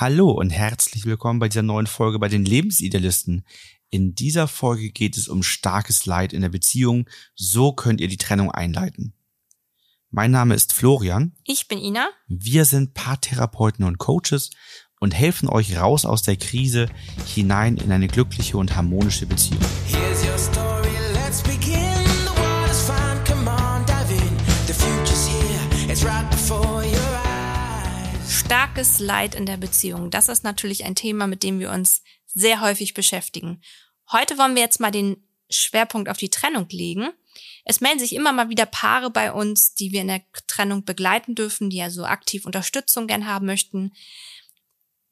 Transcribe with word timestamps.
Hallo 0.00 0.30
und 0.30 0.50
herzlich 0.50 1.06
willkommen 1.06 1.40
bei 1.40 1.48
dieser 1.48 1.64
neuen 1.64 1.88
Folge 1.88 2.20
bei 2.20 2.28
den 2.28 2.44
Lebensidealisten. 2.44 3.44
In 3.90 4.14
dieser 4.14 4.46
Folge 4.46 4.92
geht 4.92 5.16
es 5.16 5.26
um 5.26 5.42
starkes 5.42 6.06
Leid 6.06 6.32
in 6.32 6.40
der 6.40 6.50
Beziehung. 6.50 7.08
So 7.34 7.72
könnt 7.72 8.00
ihr 8.00 8.06
die 8.06 8.16
Trennung 8.16 8.52
einleiten. 8.52 9.12
Mein 10.12 10.30
Name 10.30 10.54
ist 10.54 10.72
Florian. 10.72 11.32
Ich 11.42 11.66
bin 11.66 11.78
Ina. 11.80 12.10
Wir 12.28 12.64
sind 12.64 12.94
Paartherapeuten 12.94 13.84
und 13.84 13.98
Coaches 13.98 14.50
und 15.00 15.16
helfen 15.16 15.48
euch 15.48 15.76
raus 15.76 16.04
aus 16.04 16.22
der 16.22 16.36
Krise 16.36 16.86
hinein 17.26 17.76
in 17.76 17.90
eine 17.90 18.06
glückliche 18.06 18.56
und 18.56 18.76
harmonische 18.76 19.26
Beziehung. 19.26 19.58
Starkes 28.78 29.00
Leid 29.00 29.34
in 29.34 29.44
der 29.44 29.56
Beziehung. 29.56 30.08
Das 30.08 30.28
ist 30.28 30.44
natürlich 30.44 30.84
ein 30.84 30.94
Thema, 30.94 31.26
mit 31.26 31.42
dem 31.42 31.58
wir 31.58 31.72
uns 31.72 32.04
sehr 32.26 32.60
häufig 32.60 32.94
beschäftigen. 32.94 33.60
Heute 34.12 34.38
wollen 34.38 34.54
wir 34.54 34.62
jetzt 34.62 34.78
mal 34.78 34.92
den 34.92 35.16
Schwerpunkt 35.50 36.08
auf 36.08 36.16
die 36.16 36.30
Trennung 36.30 36.68
legen. 36.70 37.08
Es 37.64 37.80
melden 37.80 37.98
sich 37.98 38.14
immer 38.14 38.32
mal 38.32 38.50
wieder 38.50 38.66
Paare 38.66 39.10
bei 39.10 39.32
uns, 39.32 39.74
die 39.74 39.90
wir 39.90 40.02
in 40.02 40.06
der 40.06 40.22
Trennung 40.46 40.84
begleiten 40.84 41.34
dürfen, 41.34 41.70
die 41.70 41.78
ja 41.78 41.90
so 41.90 42.04
aktiv 42.04 42.46
Unterstützung 42.46 43.08
gern 43.08 43.26
haben 43.26 43.46
möchten. 43.46 43.92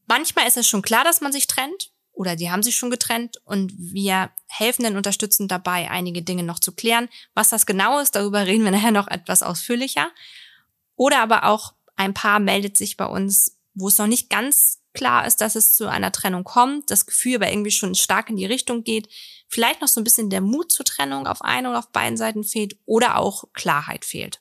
Manchmal 0.07 0.47
ist 0.47 0.57
es 0.57 0.69
schon 0.69 0.83
klar, 0.83 1.03
dass 1.03 1.21
man 1.21 1.33
sich 1.33 1.49
trennt 1.49 1.91
oder 2.13 2.37
die 2.37 2.53
haben 2.53 2.63
sich 2.63 2.77
schon 2.77 2.91
getrennt 2.91 3.41
und 3.45 3.73
wir 3.77 4.31
helfen 4.47 4.87
und 4.87 4.97
unterstützen 4.97 5.49
dabei, 5.49 5.91
einige 5.91 6.23
Dinge 6.23 6.45
noch 6.45 6.61
zu 6.61 6.71
klären. 6.71 7.09
Was 7.35 7.51
das 7.51 7.67
genau 7.67 7.99
ist, 7.99 8.15
darüber 8.15 8.43
reden 8.47 8.63
wir 8.63 8.71
nachher 8.71 8.93
noch 8.93 9.09
etwas 9.09 9.43
ausführlicher. 9.43 10.13
Oder 10.95 11.19
aber 11.19 11.47
auch 11.47 11.75
ein 11.97 12.15
Paar 12.15 12.39
meldet 12.39 12.77
sich 12.77 12.97
bei 12.97 13.07
uns, 13.07 13.56
wo 13.77 13.89
es 13.89 13.99
noch 13.99 14.07
nicht 14.07 14.31
ganz 14.31 14.81
klar 14.95 15.27
ist, 15.27 15.41
dass 15.41 15.55
es 15.55 15.75
zu 15.75 15.89
einer 15.89 16.11
Trennung 16.11 16.43
kommt, 16.43 16.91
das 16.91 17.07
Gefühl 17.07 17.37
aber 17.37 17.51
irgendwie 17.51 17.71
schon 17.71 17.95
stark 17.95 18.31
in 18.31 18.37
die 18.37 18.47
Richtung 18.47 18.83
geht, 18.83 19.09
vielleicht 19.49 19.83
noch 19.83 19.89
so 19.89 20.01
ein 20.01 20.05
bisschen 20.05 20.31
der 20.31 20.41
Mut 20.41 20.73
zur 20.73 20.87
Trennung 20.87 21.27
auf 21.27 21.43
einer 21.43 21.71
oder 21.71 21.79
auf 21.81 21.93
beiden 21.93 22.17
Seiten 22.17 22.43
fehlt 22.43 22.79
oder 22.87 23.19
auch 23.19 23.45
Klarheit 23.53 24.05
fehlt. 24.05 24.41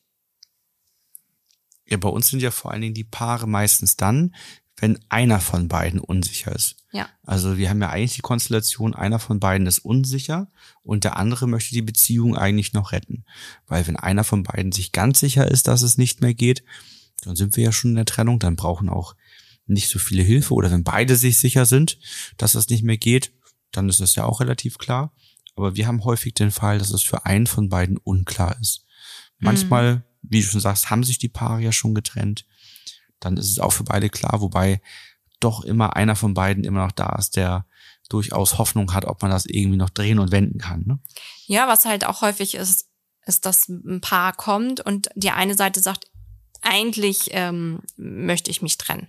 Ja, 1.86 1.98
bei 1.98 2.10
uns 2.10 2.30
sind 2.30 2.42
ja 2.42 2.50
vor 2.50 2.72
allen 2.72 2.82
Dingen 2.82 2.96
die 2.96 3.04
Paare 3.04 3.48
meistens 3.48 3.98
dann, 3.98 4.34
wenn 4.78 5.00
einer 5.10 5.40
von 5.40 5.68
beiden 5.68 6.00
unsicher 6.00 6.54
ist. 6.54 6.78
Ja. 6.92 7.10
Also 7.24 7.58
wir 7.58 7.70
haben 7.70 7.82
ja 7.82 7.90
eigentlich 7.90 8.16
die 8.16 8.22
Konstellation, 8.22 8.96
einer 8.96 9.20
von 9.20 9.40
beiden 9.40 9.68
ist 9.68 9.80
unsicher 9.80 10.50
und 10.82 11.04
der 11.04 11.18
andere 11.18 11.48
möchte 11.48 11.76
die 11.76 11.82
Beziehung 11.82 12.36
eigentlich 12.36 12.74
noch 12.74 12.92
retten. 12.92 13.26
Weil 13.68 13.86
wenn 13.88 13.98
einer 13.98 14.24
von 14.24 14.44
beiden 14.44 14.72
sich 14.72 14.92
ganz 14.92 15.20
sicher 15.20 15.50
ist, 15.50 15.68
dass 15.68 15.82
es 15.82 15.98
nicht 15.98 16.22
mehr 16.22 16.34
geht, 16.34 16.64
dann 17.24 17.36
sind 17.36 17.56
wir 17.56 17.64
ja 17.64 17.72
schon 17.72 17.92
in 17.92 17.96
der 17.96 18.06
Trennung, 18.06 18.40
dann 18.40 18.56
brauchen 18.56 18.90
auch 18.90 19.16
nicht 19.66 19.90
so 19.90 20.00
viele 20.00 20.24
Hilfe. 20.24 20.54
Oder 20.54 20.72
wenn 20.72 20.84
beide 20.84 21.16
sich 21.16 21.38
sicher 21.38 21.66
sind, 21.66 22.00
dass 22.38 22.56
es 22.56 22.70
nicht 22.70 22.84
mehr 22.84 22.98
geht, 22.98 23.32
dann 23.72 23.90
ist 23.90 24.00
das 24.00 24.16
ja 24.16 24.26
auch 24.26 24.40
relativ 24.40 24.78
klar. 24.78 25.14
Aber 25.56 25.76
wir 25.76 25.88
haben 25.88 26.04
häufig 26.04 26.34
den 26.34 26.52
Fall, 26.52 26.80
dass 26.80 26.92
es 26.92 27.02
für 27.02 27.26
einen 27.26 27.48
von 27.48 27.70
beiden 27.70 27.98
unklar 27.98 28.58
ist. 28.60 28.86
Manchmal, 29.40 30.04
wie 30.22 30.42
du 30.42 30.48
schon 30.48 30.60
sagst, 30.60 30.90
haben 30.90 31.04
sich 31.04 31.18
die 31.18 31.30
Paare 31.30 31.62
ja 31.62 31.72
schon 31.72 31.94
getrennt. 31.94 32.46
Dann 33.20 33.38
ist 33.38 33.50
es 33.50 33.60
auch 33.60 33.72
für 33.72 33.84
beide 33.84 34.10
klar, 34.10 34.42
wobei 34.42 34.82
doch 35.40 35.64
immer 35.64 35.96
einer 35.96 36.16
von 36.16 36.34
beiden 36.34 36.64
immer 36.64 36.84
noch 36.86 36.92
da 36.92 37.16
ist, 37.18 37.36
der 37.36 37.66
durchaus 38.10 38.58
Hoffnung 38.58 38.94
hat, 38.94 39.06
ob 39.06 39.22
man 39.22 39.32
das 39.32 39.46
irgendwie 39.46 39.78
noch 39.78 39.90
drehen 39.90 40.20
und 40.20 40.32
wenden 40.32 40.60
kann. 40.60 40.84
Ne? 40.86 41.00
Ja, 41.48 41.68
was 41.68 41.86
halt 41.86 42.06
auch 42.06 42.22
häufig 42.22 42.56
ist, 42.56 42.88
ist, 43.26 43.46
dass 43.46 43.68
ein 43.68 44.02
Paar 44.02 44.34
kommt 44.34 44.82
und 44.82 45.10
die 45.16 45.32
eine 45.32 45.56
Seite 45.56 45.80
sagt, 45.80 46.06
eigentlich 46.62 47.30
ähm, 47.32 47.82
möchte 47.98 48.52
ich 48.52 48.62
mich 48.62 48.78
trennen. 48.78 49.08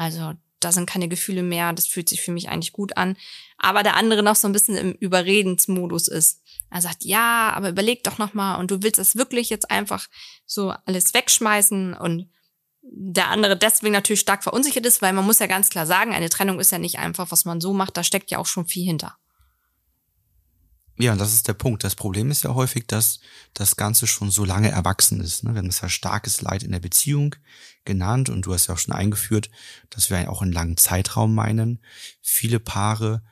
Also 0.00 0.32
da 0.60 0.72
sind 0.72 0.88
keine 0.88 1.08
Gefühle 1.08 1.42
mehr, 1.42 1.74
das 1.74 1.86
fühlt 1.86 2.08
sich 2.08 2.22
für 2.22 2.32
mich 2.32 2.48
eigentlich 2.48 2.72
gut 2.72 2.96
an. 2.96 3.18
Aber 3.58 3.82
der 3.82 3.96
andere 3.96 4.22
noch 4.22 4.34
so 4.34 4.48
ein 4.48 4.52
bisschen 4.52 4.76
im 4.76 4.92
Überredensmodus 4.92 6.08
ist. 6.08 6.40
Er 6.70 6.80
sagt, 6.80 7.04
ja, 7.04 7.52
aber 7.54 7.68
überleg 7.68 8.02
doch 8.02 8.16
noch 8.16 8.32
mal 8.32 8.54
und 8.56 8.70
du 8.70 8.82
willst 8.82 8.98
es 8.98 9.16
wirklich 9.16 9.50
jetzt 9.50 9.70
einfach 9.70 10.08
so 10.46 10.72
alles 10.86 11.12
wegschmeißen 11.12 11.92
und 11.92 12.30
der 12.80 13.28
andere 13.28 13.58
deswegen 13.58 13.92
natürlich 13.92 14.20
stark 14.20 14.42
verunsichert 14.42 14.86
ist, 14.86 15.02
weil 15.02 15.12
man 15.12 15.26
muss 15.26 15.38
ja 15.38 15.46
ganz 15.46 15.68
klar 15.68 15.84
sagen, 15.84 16.14
eine 16.14 16.30
Trennung 16.30 16.60
ist 16.60 16.72
ja 16.72 16.78
nicht 16.78 16.98
einfach, 16.98 17.30
was 17.30 17.44
man 17.44 17.60
so 17.60 17.74
macht, 17.74 17.98
da 17.98 18.02
steckt 18.02 18.30
ja 18.30 18.38
auch 18.38 18.46
schon 18.46 18.64
viel 18.64 18.86
hinter. 18.86 19.18
Ja, 21.00 21.16
das 21.16 21.32
ist 21.32 21.48
der 21.48 21.54
Punkt. 21.54 21.82
Das 21.82 21.94
Problem 21.94 22.30
ist 22.30 22.44
ja 22.44 22.54
häufig, 22.54 22.86
dass 22.86 23.20
das 23.54 23.76
Ganze 23.76 24.06
schon 24.06 24.30
so 24.30 24.44
lange 24.44 24.70
erwachsen 24.70 25.20
ist. 25.20 25.44
Ne? 25.44 25.54
Wir 25.54 25.58
haben 25.58 25.68
das 25.68 25.80
ja 25.80 25.88
starkes 25.88 26.42
Leid 26.42 26.62
in 26.62 26.72
der 26.72 26.80
Beziehung 26.80 27.34
genannt 27.84 28.28
und 28.28 28.42
du 28.42 28.52
hast 28.52 28.66
ja 28.66 28.74
auch 28.74 28.78
schon 28.78 28.94
eingeführt, 28.94 29.50
dass 29.88 30.10
wir 30.10 30.30
auch 30.30 30.42
einen 30.42 30.52
langen 30.52 30.76
Zeitraum 30.76 31.34
meinen. 31.34 31.80
Viele 32.20 32.60
Paare 32.60 33.22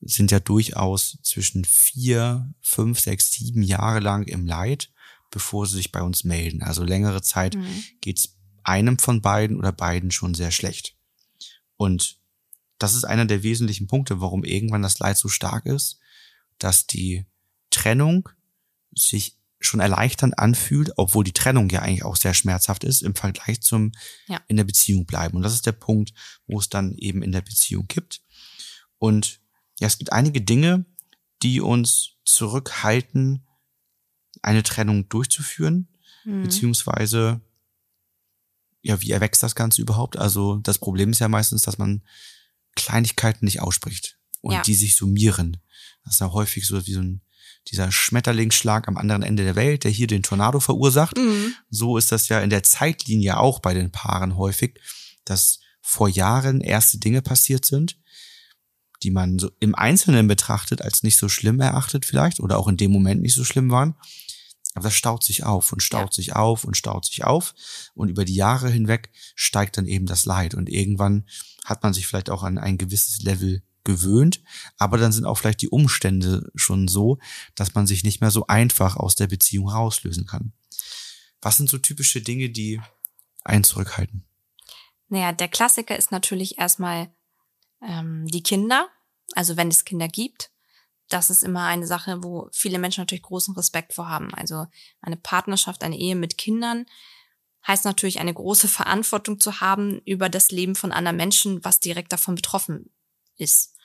sind 0.00 0.30
ja 0.30 0.38
durchaus 0.40 1.18
zwischen 1.22 1.64
vier, 1.64 2.52
fünf, 2.60 3.00
sechs, 3.00 3.30
sieben 3.32 3.62
Jahre 3.62 4.00
lang 4.00 4.24
im 4.24 4.46
Leid, 4.46 4.90
bevor 5.30 5.66
sie 5.66 5.76
sich 5.76 5.92
bei 5.92 6.02
uns 6.02 6.24
melden. 6.24 6.62
Also 6.62 6.84
längere 6.84 7.22
Zeit 7.22 7.56
Mhm. 7.56 7.84
geht's 8.00 8.36
einem 8.62 8.98
von 8.98 9.22
beiden 9.22 9.58
oder 9.58 9.72
beiden 9.72 10.10
schon 10.10 10.34
sehr 10.34 10.50
schlecht. 10.50 10.94
Und 11.76 12.18
das 12.78 12.94
ist 12.94 13.04
einer 13.04 13.24
der 13.24 13.42
wesentlichen 13.42 13.86
Punkte, 13.86 14.20
warum 14.20 14.44
irgendwann 14.44 14.82
das 14.82 14.98
Leid 14.98 15.16
so 15.16 15.28
stark 15.28 15.66
ist, 15.66 15.98
dass 16.58 16.86
die 16.86 17.26
Trennung 17.70 18.28
sich 18.94 19.36
schon 19.60 19.80
erleichternd 19.80 20.38
anfühlt, 20.38 20.92
obwohl 20.96 21.24
die 21.24 21.32
Trennung 21.32 21.68
ja 21.70 21.82
eigentlich 21.82 22.04
auch 22.04 22.16
sehr 22.16 22.32
schmerzhaft 22.34 22.84
ist 22.84 23.02
im 23.02 23.14
Vergleich 23.16 23.60
zum 23.60 23.92
Ja. 24.28 24.40
in 24.46 24.56
der 24.56 24.64
Beziehung 24.64 25.04
bleiben. 25.04 25.36
Und 25.36 25.42
das 25.42 25.52
ist 25.54 25.66
der 25.66 25.72
Punkt, 25.72 26.12
wo 26.46 26.60
es 26.60 26.68
dann 26.68 26.94
eben 26.96 27.22
in 27.22 27.32
der 27.32 27.40
Beziehung 27.42 27.88
kippt. 27.88 28.22
Und 28.98 29.40
ja, 29.80 29.86
es 29.88 29.98
gibt 29.98 30.12
einige 30.12 30.40
Dinge, 30.40 30.86
die 31.42 31.60
uns 31.60 32.16
zurückhalten, 32.24 33.46
eine 34.42 34.62
Trennung 34.62 35.08
durchzuführen, 35.08 35.88
Mhm. 36.24 36.42
beziehungsweise 36.42 37.40
ja, 38.82 39.00
wie 39.02 39.10
erwächst 39.10 39.42
das 39.42 39.56
Ganze 39.56 39.82
überhaupt? 39.82 40.16
Also 40.16 40.58
das 40.58 40.78
Problem 40.78 41.10
ist 41.10 41.18
ja 41.18 41.28
meistens, 41.28 41.62
dass 41.62 41.78
man 41.78 42.02
Kleinigkeiten 42.76 43.44
nicht 43.44 43.60
ausspricht 43.60 44.18
und 44.48 44.54
Ja. 44.54 44.62
die 44.62 44.74
sich 44.74 44.96
summieren. 44.96 45.58
Das 46.04 46.14
ist 46.14 46.20
ja 46.20 46.32
häufig 46.32 46.66
so 46.66 46.84
wie 46.86 46.92
so 46.94 47.00
ein 47.00 47.20
dieser 47.68 47.92
Schmetterlingsschlag 47.92 48.88
am 48.88 48.96
anderen 48.96 49.22
Ende 49.22 49.44
der 49.44 49.54
Welt, 49.54 49.84
der 49.84 49.90
hier 49.90 50.06
den 50.06 50.22
Tornado 50.22 50.58
verursacht. 50.58 51.18
Mhm. 51.18 51.54
So 51.68 51.98
ist 51.98 52.10
das 52.12 52.28
ja 52.28 52.40
in 52.40 52.48
der 52.48 52.62
Zeitlinie 52.62 53.36
auch 53.38 53.58
bei 53.60 53.74
den 53.74 53.92
Paaren 53.92 54.36
häufig, 54.36 54.80
dass 55.26 55.60
vor 55.82 56.08
Jahren 56.08 56.62
erste 56.62 56.96
Dinge 56.98 57.20
passiert 57.20 57.66
sind, 57.66 57.98
die 59.02 59.10
man 59.10 59.38
so 59.38 59.50
im 59.60 59.74
Einzelnen 59.74 60.26
betrachtet 60.28 60.80
als 60.80 61.02
nicht 61.02 61.18
so 61.18 61.28
schlimm 61.28 61.60
erachtet 61.60 62.06
vielleicht 62.06 62.40
oder 62.40 62.56
auch 62.58 62.68
in 62.68 62.78
dem 62.78 62.90
Moment 62.90 63.20
nicht 63.20 63.34
so 63.34 63.44
schlimm 63.44 63.70
waren. 63.70 63.94
Aber 64.74 64.84
das 64.84 64.94
staut 64.94 65.22
sich 65.24 65.44
auf 65.44 65.70
und 65.72 65.82
staut 65.82 66.12
Ja. 66.12 66.22
sich 66.22 66.36
auf 66.36 66.64
und 66.64 66.74
staut 66.76 67.04
sich 67.04 67.24
auf. 67.24 67.54
Und 67.94 68.08
über 68.08 68.24
die 68.24 68.34
Jahre 68.34 68.70
hinweg 68.70 69.10
steigt 69.34 69.76
dann 69.76 69.86
eben 69.86 70.06
das 70.06 70.24
Leid. 70.24 70.54
Und 70.54 70.70
irgendwann 70.70 71.26
hat 71.66 71.82
man 71.82 71.92
sich 71.92 72.06
vielleicht 72.06 72.30
auch 72.30 72.42
an 72.44 72.56
ein 72.56 72.78
gewisses 72.78 73.20
Level 73.22 73.62
gewöhnt. 73.88 74.42
Aber 74.76 74.98
dann 74.98 75.12
sind 75.12 75.24
auch 75.24 75.36
vielleicht 75.38 75.62
die 75.62 75.70
Umstände 75.70 76.52
schon 76.54 76.88
so, 76.88 77.18
dass 77.54 77.74
man 77.74 77.86
sich 77.86 78.04
nicht 78.04 78.20
mehr 78.20 78.30
so 78.30 78.46
einfach 78.46 78.96
aus 78.96 79.16
der 79.16 79.26
Beziehung 79.26 79.70
rauslösen 79.70 80.26
kann. 80.26 80.52
Was 81.40 81.56
sind 81.56 81.70
so 81.70 81.78
typische 81.78 82.20
Dinge, 82.20 82.50
die 82.50 82.80
einen 83.44 83.64
zurückhalten? 83.64 84.24
Naja, 85.08 85.32
der 85.32 85.48
Klassiker 85.48 85.96
ist 85.96 86.12
natürlich 86.12 86.58
erstmal 86.58 87.10
ähm, 87.80 88.26
die 88.26 88.42
Kinder, 88.42 88.88
also 89.32 89.56
wenn 89.56 89.68
es 89.68 89.86
Kinder 89.86 90.08
gibt. 90.08 90.50
Das 91.08 91.30
ist 91.30 91.42
immer 91.42 91.64
eine 91.64 91.86
Sache, 91.86 92.22
wo 92.22 92.50
viele 92.52 92.78
Menschen 92.78 93.00
natürlich 93.00 93.22
großen 93.22 93.54
Respekt 93.54 93.94
vor 93.94 94.10
haben. 94.10 94.34
Also 94.34 94.66
eine 95.00 95.16
Partnerschaft, 95.16 95.82
eine 95.82 95.96
Ehe 95.96 96.14
mit 96.14 96.36
Kindern 96.36 96.84
heißt 97.66 97.86
natürlich 97.86 98.20
eine 98.20 98.34
große 98.34 98.68
Verantwortung 98.68 99.40
zu 99.40 99.60
haben 99.60 100.00
über 100.04 100.28
das 100.28 100.50
Leben 100.50 100.74
von 100.74 100.92
anderen 100.92 101.16
Menschen, 101.16 101.64
was 101.64 101.80
direkt 101.80 102.12
davon 102.12 102.34
betroffen 102.34 102.90
ist. 103.36 103.77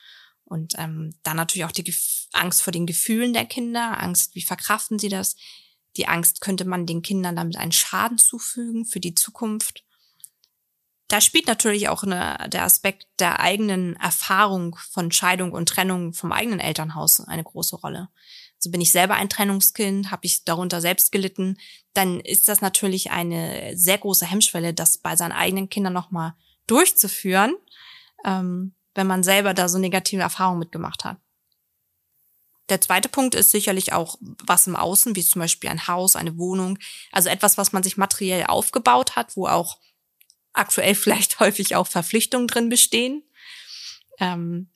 Und 0.54 0.74
ähm, 0.78 1.12
dann 1.24 1.36
natürlich 1.36 1.64
auch 1.64 1.72
die 1.72 1.82
Gef 1.82 2.28
Angst 2.32 2.62
vor 2.62 2.72
den 2.72 2.86
Gefühlen 2.86 3.32
der 3.32 3.44
Kinder, 3.44 4.00
Angst, 4.00 4.36
wie 4.36 4.42
verkraften 4.42 5.00
sie 5.00 5.08
das? 5.08 5.34
Die 5.96 6.06
Angst, 6.06 6.40
könnte 6.40 6.64
man 6.64 6.86
den 6.86 7.02
Kindern 7.02 7.34
damit 7.34 7.56
einen 7.56 7.72
Schaden 7.72 8.18
zufügen 8.18 8.84
für 8.84 9.00
die 9.00 9.16
Zukunft? 9.16 9.84
Da 11.08 11.20
spielt 11.20 11.48
natürlich 11.48 11.88
auch 11.88 12.04
eine, 12.04 12.48
der 12.48 12.62
Aspekt 12.62 13.08
der 13.18 13.40
eigenen 13.40 13.96
Erfahrung 13.96 14.76
von 14.92 15.10
Scheidung 15.10 15.50
und 15.50 15.68
Trennung 15.68 16.12
vom 16.12 16.30
eigenen 16.30 16.60
Elternhaus 16.60 17.20
eine 17.20 17.42
große 17.42 17.74
Rolle. 17.76 18.08
Also 18.56 18.70
bin 18.70 18.80
ich 18.80 18.92
selber 18.92 19.14
ein 19.14 19.28
Trennungskind, 19.28 20.12
habe 20.12 20.24
ich 20.24 20.44
darunter 20.44 20.80
selbst 20.80 21.10
gelitten, 21.10 21.56
dann 21.94 22.20
ist 22.20 22.48
das 22.48 22.60
natürlich 22.60 23.10
eine 23.10 23.76
sehr 23.76 23.98
große 23.98 24.24
Hemmschwelle, 24.24 24.72
das 24.72 24.98
bei 24.98 25.16
seinen 25.16 25.32
eigenen 25.32 25.68
Kindern 25.68 25.92
nochmal 25.92 26.34
durchzuführen, 26.68 27.56
ähm, 28.24 28.74
wenn 28.94 29.06
man 29.06 29.22
selber 29.22 29.54
da 29.54 29.68
so 29.68 29.78
negative 29.78 30.22
Erfahrungen 30.22 30.60
mitgemacht 30.60 31.04
hat. 31.04 31.18
Der 32.70 32.80
zweite 32.80 33.08
Punkt 33.08 33.34
ist 33.34 33.50
sicherlich 33.50 33.92
auch 33.92 34.16
was 34.20 34.66
im 34.66 34.76
Außen, 34.76 35.16
wie 35.16 35.24
zum 35.24 35.40
Beispiel 35.40 35.68
ein 35.68 35.86
Haus, 35.86 36.16
eine 36.16 36.38
Wohnung, 36.38 36.78
also 37.12 37.28
etwas, 37.28 37.58
was 37.58 37.72
man 37.72 37.82
sich 37.82 37.96
materiell 37.96 38.46
aufgebaut 38.46 39.16
hat, 39.16 39.36
wo 39.36 39.46
auch 39.46 39.78
aktuell 40.52 40.94
vielleicht 40.94 41.40
häufig 41.40 41.76
auch 41.76 41.86
Verpflichtungen 41.86 42.48
drin 42.48 42.68
bestehen. 42.68 43.22
Ähm, 44.18 44.70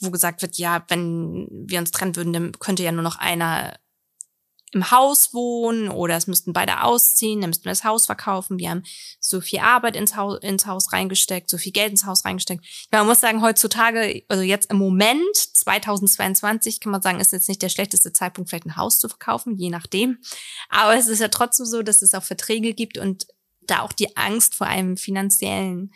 wo 0.00 0.10
gesagt 0.10 0.42
wird, 0.42 0.58
ja, 0.58 0.84
wenn 0.88 1.48
wir 1.50 1.78
uns 1.78 1.90
trennen 1.90 2.16
würden, 2.16 2.32
dann 2.32 2.52
könnte 2.52 2.82
ja 2.82 2.92
nur 2.92 3.02
noch 3.02 3.16
einer 3.16 3.78
im 4.74 4.90
Haus 4.90 5.32
wohnen 5.32 5.88
oder 5.88 6.16
es 6.16 6.26
müssten 6.26 6.52
beide 6.52 6.82
ausziehen, 6.82 7.40
dann 7.40 7.50
müssten 7.50 7.64
wir 7.64 7.72
das 7.72 7.84
Haus 7.84 8.06
verkaufen. 8.06 8.58
Wir 8.58 8.70
haben 8.70 8.82
so 9.20 9.40
viel 9.40 9.60
Arbeit 9.60 9.96
ins 9.96 10.16
Haus, 10.16 10.38
ins 10.42 10.66
Haus 10.66 10.92
reingesteckt, 10.92 11.48
so 11.48 11.58
viel 11.58 11.72
Geld 11.72 11.90
ins 11.90 12.04
Haus 12.04 12.24
reingesteckt. 12.24 12.64
Man 12.90 13.06
muss 13.06 13.20
sagen, 13.20 13.42
heutzutage, 13.42 14.24
also 14.28 14.42
jetzt 14.42 14.70
im 14.70 14.76
Moment, 14.76 15.34
2022, 15.34 16.80
kann 16.80 16.92
man 16.92 17.02
sagen, 17.02 17.20
ist 17.20 17.32
jetzt 17.32 17.48
nicht 17.48 17.62
der 17.62 17.68
schlechteste 17.68 18.12
Zeitpunkt, 18.12 18.50
vielleicht 18.50 18.66
ein 18.66 18.76
Haus 18.76 18.98
zu 18.98 19.08
verkaufen, 19.08 19.56
je 19.56 19.70
nachdem. 19.70 20.18
Aber 20.68 20.96
es 20.96 21.06
ist 21.06 21.20
ja 21.20 21.28
trotzdem 21.28 21.66
so, 21.66 21.82
dass 21.82 22.02
es 22.02 22.14
auch 22.14 22.22
Verträge 22.22 22.74
gibt 22.74 22.98
und 22.98 23.26
da 23.62 23.80
auch 23.80 23.92
die 23.92 24.16
Angst 24.16 24.54
vor 24.54 24.66
einem 24.66 24.96
finanziellen 24.96 25.92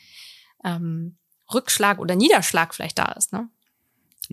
ähm, 0.65 1.19
Rückschlag 1.53 1.99
oder 1.99 2.15
Niederschlag 2.15 2.75
vielleicht 2.75 2.99
da 2.99 3.13
ist. 3.13 3.33
Ne? 3.33 3.49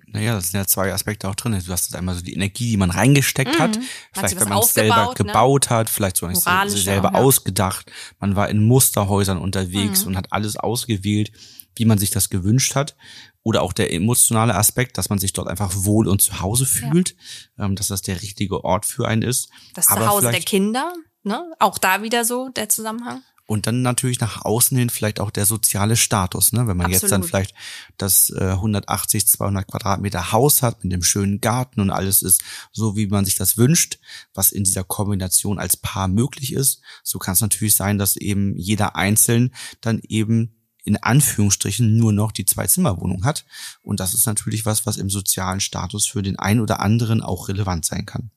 Naja, 0.08 0.36
das 0.36 0.52
sind 0.52 0.60
ja 0.60 0.68
zwei 0.68 0.94
Aspekte 0.94 1.30
auch 1.30 1.36
drin. 1.36 1.52
Du 1.54 1.72
hast 1.72 1.86
jetzt 1.86 1.96
einmal 1.96 2.16
so 2.16 2.22
die 2.22 2.34
Energie, 2.34 2.72
die 2.72 2.78
man 2.78 2.92
reingesteckt 2.92 3.56
Mhm. 3.56 3.62
hat. 3.62 3.78
Hat 3.78 3.84
Vielleicht, 4.14 4.30
sie 4.36 4.40
wenn 4.42 4.50
man 4.50 4.60
es 4.60 4.74
selber 4.74 5.06
ne? 5.08 5.14
gebaut 5.16 5.70
hat, 5.70 5.90
vielleicht 5.90 6.18
so 6.18 6.28
sich 6.30 6.84
selber 6.84 7.10
auch, 7.10 7.14
ja. 7.14 7.20
ausgedacht. 7.20 7.92
Man 8.20 8.36
war 8.36 8.50
in 8.50 8.66
Musterhäusern 8.66 9.38
unterwegs 9.38 10.02
Mhm. 10.02 10.08
und 10.10 10.18
hat 10.18 10.32
alles 10.34 10.58
ausgewählt, 10.58 11.32
wie 11.76 11.86
man 11.86 11.98
sich 11.98 12.12
das 12.12 12.30
gewünscht 12.30 12.76
hat. 12.76 12.96
Oder 13.44 13.62
auch 13.62 13.74
der 13.74 13.94
emotionale 13.94 14.56
Aspekt, 14.56 14.98
dass 14.98 15.10
man 15.10 15.20
sich 15.20 15.32
dort 15.34 15.48
einfach 15.48 15.72
wohl 15.76 16.08
und 16.08 16.22
zu 16.22 16.40
Hause 16.42 16.66
fühlt, 16.66 17.16
ähm, 17.60 17.76
dass 17.76 17.88
das 17.90 18.02
der 18.02 18.22
richtige 18.22 18.64
Ort 18.64 18.86
für 18.86 19.08
einen 19.08 19.22
ist. 19.22 19.50
Das 19.76 19.88
Aber 19.90 20.06
Zuhause 20.06 20.32
der 20.32 20.40
Kinder, 20.42 20.92
ne? 21.24 21.52
Auch 21.60 21.78
da 21.78 22.02
wieder 22.02 22.26
so 22.26 22.50
der 22.50 22.70
Zusammenhang. 22.70 23.22
Und 23.48 23.68
dann 23.68 23.84
natürlich 23.84 24.20
nach 24.20 24.44
außen 24.44 24.76
hin 24.76 24.90
vielleicht 24.90 25.20
auch 25.20 25.30
der 25.30 25.46
soziale 25.46 25.98
Status, 25.98 26.52
ne? 26.52 26.66
Wenn 26.68 26.78
man 26.78 26.90
jetzt 26.90 27.04
dann 27.04 27.22
Absolut. 27.22 27.30
vielleicht 27.30 27.56
das 27.98 28.32
äh, 28.32 28.52
180, 28.52 29.28
200 29.28 29.68
Quadratmeter 29.68 30.32
Haus 30.32 30.64
hat 30.64 30.84
mit 30.84 30.92
dem 30.92 31.04
schönen 31.04 31.42
Garten 31.42 31.80
und 31.80 31.92
alles 31.92 32.24
ist 32.24 32.42
so, 32.72 32.96
wie 32.96 33.06
man 33.06 33.24
sich 33.24 33.36
das 33.36 33.56
wünscht, 33.58 34.00
was 34.34 34.52
in 34.52 34.64
dieser 34.64 34.84
Kombination 34.84 35.60
als 35.60 35.78
Paar 35.78 36.08
möglich 36.08 36.54
ist. 36.54 36.82
So 37.04 37.20
kann 37.20 37.34
es 37.34 37.42
natürlich 37.42 37.76
sein, 37.76 38.00
dass 38.00 38.16
eben 38.16 38.58
jeder 38.58 38.96
einzeln 38.96 39.54
dann 39.80 40.02
eben 40.08 40.56
in 40.84 40.98
Anführungsstrichen 40.98 41.98
nur 41.98 42.14
noch 42.14 42.32
die 42.32 42.46
Zwei-Zimmer-Wohnung 42.46 43.26
hat. 43.26 43.46
Und 43.82 44.00
das 44.00 44.14
ist 44.14 44.28
natürlich 44.28 44.66
was, 44.66 44.86
was 44.86 44.98
im 44.98 45.10
sozialen 45.10 45.60
Status 45.60 46.08
für 46.08 46.22
den 46.22 46.38
einen 46.40 46.62
oder 46.62 46.80
anderen 46.80 47.22
auch 47.22 47.48
relevant 47.48 47.86
sein 47.86 48.06
kann. 48.06 48.32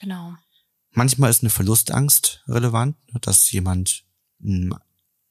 Genau. 0.00 0.34
Manchmal 0.92 1.30
ist 1.30 1.42
eine 1.42 1.50
Verlustangst 1.50 2.42
relevant, 2.48 2.96
ne, 3.12 3.20
dass 3.20 3.50
jemand 3.52 4.05
mh, 4.40 4.78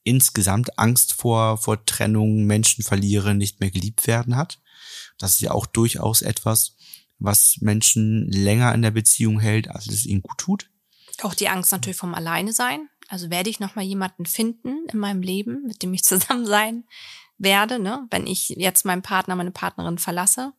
insgesamt 0.03 0.77
Angst 0.77 1.13
vor, 1.13 1.57
vor 1.57 1.85
Trennung, 1.85 2.45
Menschen 2.45 2.83
verlieren, 2.83 3.37
nicht 3.37 3.59
mehr 3.59 3.71
geliebt 3.71 4.07
werden 4.07 4.35
hat. 4.35 4.59
Das 5.17 5.33
ist 5.33 5.41
ja 5.41 5.51
auch 5.51 5.65
durchaus 5.65 6.21
etwas, 6.21 6.75
was 7.17 7.57
Menschen 7.61 8.29
länger 8.29 8.73
in 8.73 8.81
der 8.81 8.91
Beziehung 8.91 9.39
hält, 9.39 9.69
als 9.69 9.87
es 9.87 10.05
ihnen 10.05 10.21
gut 10.21 10.37
tut. 10.37 10.69
Auch 11.21 11.33
die 11.33 11.49
Angst 11.49 11.71
natürlich 11.71 11.97
vom 11.97 12.13
Alleine 12.13 12.53
sein. 12.53 12.89
Also 13.07 13.29
werde 13.29 13.49
ich 13.49 13.59
noch 13.59 13.75
mal 13.75 13.83
jemanden 13.83 14.25
finden 14.25 14.87
in 14.91 14.99
meinem 14.99 15.21
Leben, 15.21 15.63
mit 15.67 15.83
dem 15.83 15.93
ich 15.93 16.03
zusammen 16.03 16.45
sein 16.45 16.85
werde, 17.37 17.79
ne? 17.79 18.07
Wenn 18.11 18.27
ich 18.27 18.49
jetzt 18.49 18.85
meinen 18.85 19.01
Partner, 19.01 19.35
meine 19.35 19.51
Partnerin 19.51 19.97
verlasse. 19.97 20.53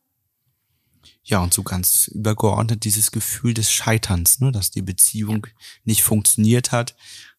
Ja, 1.23 1.39
und 1.39 1.53
so 1.53 1.63
ganz 1.63 2.07
übergeordnet 2.07 2.83
dieses 2.83 3.11
Gefühl 3.11 3.53
des 3.53 3.71
Scheiterns, 3.71 4.39
ne, 4.39 4.51
dass 4.51 4.71
die 4.71 4.81
Beziehung 4.81 5.47
nicht 5.83 6.03
funktioniert 6.03 6.71
hat, 6.71 6.95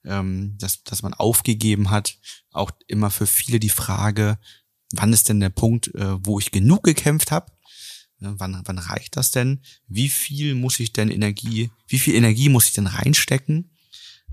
ähm, 0.08 0.56
dass, 0.58 0.82
dass 0.82 1.02
man 1.02 1.14
aufgegeben 1.14 1.90
hat. 1.90 2.16
Auch 2.52 2.70
immer 2.86 3.10
für 3.10 3.26
viele 3.26 3.60
die 3.60 3.68
Frage, 3.68 4.38
wann 4.92 5.12
ist 5.12 5.28
denn 5.28 5.40
der 5.40 5.50
Punkt, 5.50 5.94
äh, 5.94 6.24
wo 6.24 6.38
ich 6.38 6.50
genug 6.50 6.82
gekämpft 6.82 7.30
habe? 7.30 7.52
Ne, 8.20 8.34
wann, 8.38 8.62
wann 8.64 8.78
reicht 8.78 9.16
das 9.16 9.30
denn? 9.30 9.60
Wie 9.86 10.08
viel 10.08 10.54
muss 10.54 10.80
ich 10.80 10.92
denn 10.92 11.10
Energie, 11.10 11.70
wie 11.86 11.98
viel 11.98 12.14
Energie 12.14 12.48
muss 12.48 12.66
ich 12.66 12.72
denn 12.72 12.88
reinstecken, 12.88 13.70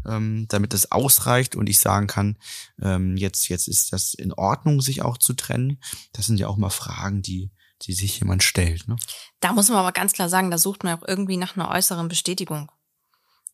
ähm, 0.07 0.47
damit 0.47 0.73
es 0.73 0.91
ausreicht 0.91 1.55
und 1.55 1.67
ich 1.67 1.79
sagen 1.79 2.07
kann, 2.07 2.37
ähm, 2.81 3.17
jetzt, 3.17 3.47
jetzt 3.49 3.67
ist 3.67 3.93
das 3.93 4.13
in 4.13 4.33
Ordnung, 4.33 4.81
sich 4.81 5.03
auch 5.03 5.17
zu 5.17 5.33
trennen? 5.33 5.79
Das 6.13 6.25
sind 6.25 6.39
ja 6.39 6.47
auch 6.47 6.57
mal 6.57 6.71
Fragen, 6.71 7.21
die, 7.21 7.51
die 7.83 7.93
sich 7.93 8.19
jemand 8.19 8.41
stellt. 8.41 8.87
Ne? 8.87 8.95
Da 9.39 9.53
muss 9.53 9.69
man 9.69 9.77
aber 9.77 9.91
ganz 9.91 10.13
klar 10.13 10.29
sagen, 10.29 10.49
da 10.49 10.57
sucht 10.57 10.83
man 10.83 10.97
auch 10.97 11.07
irgendwie 11.07 11.37
nach 11.37 11.55
einer 11.55 11.69
äußeren 11.69 12.07
Bestätigung. 12.07 12.71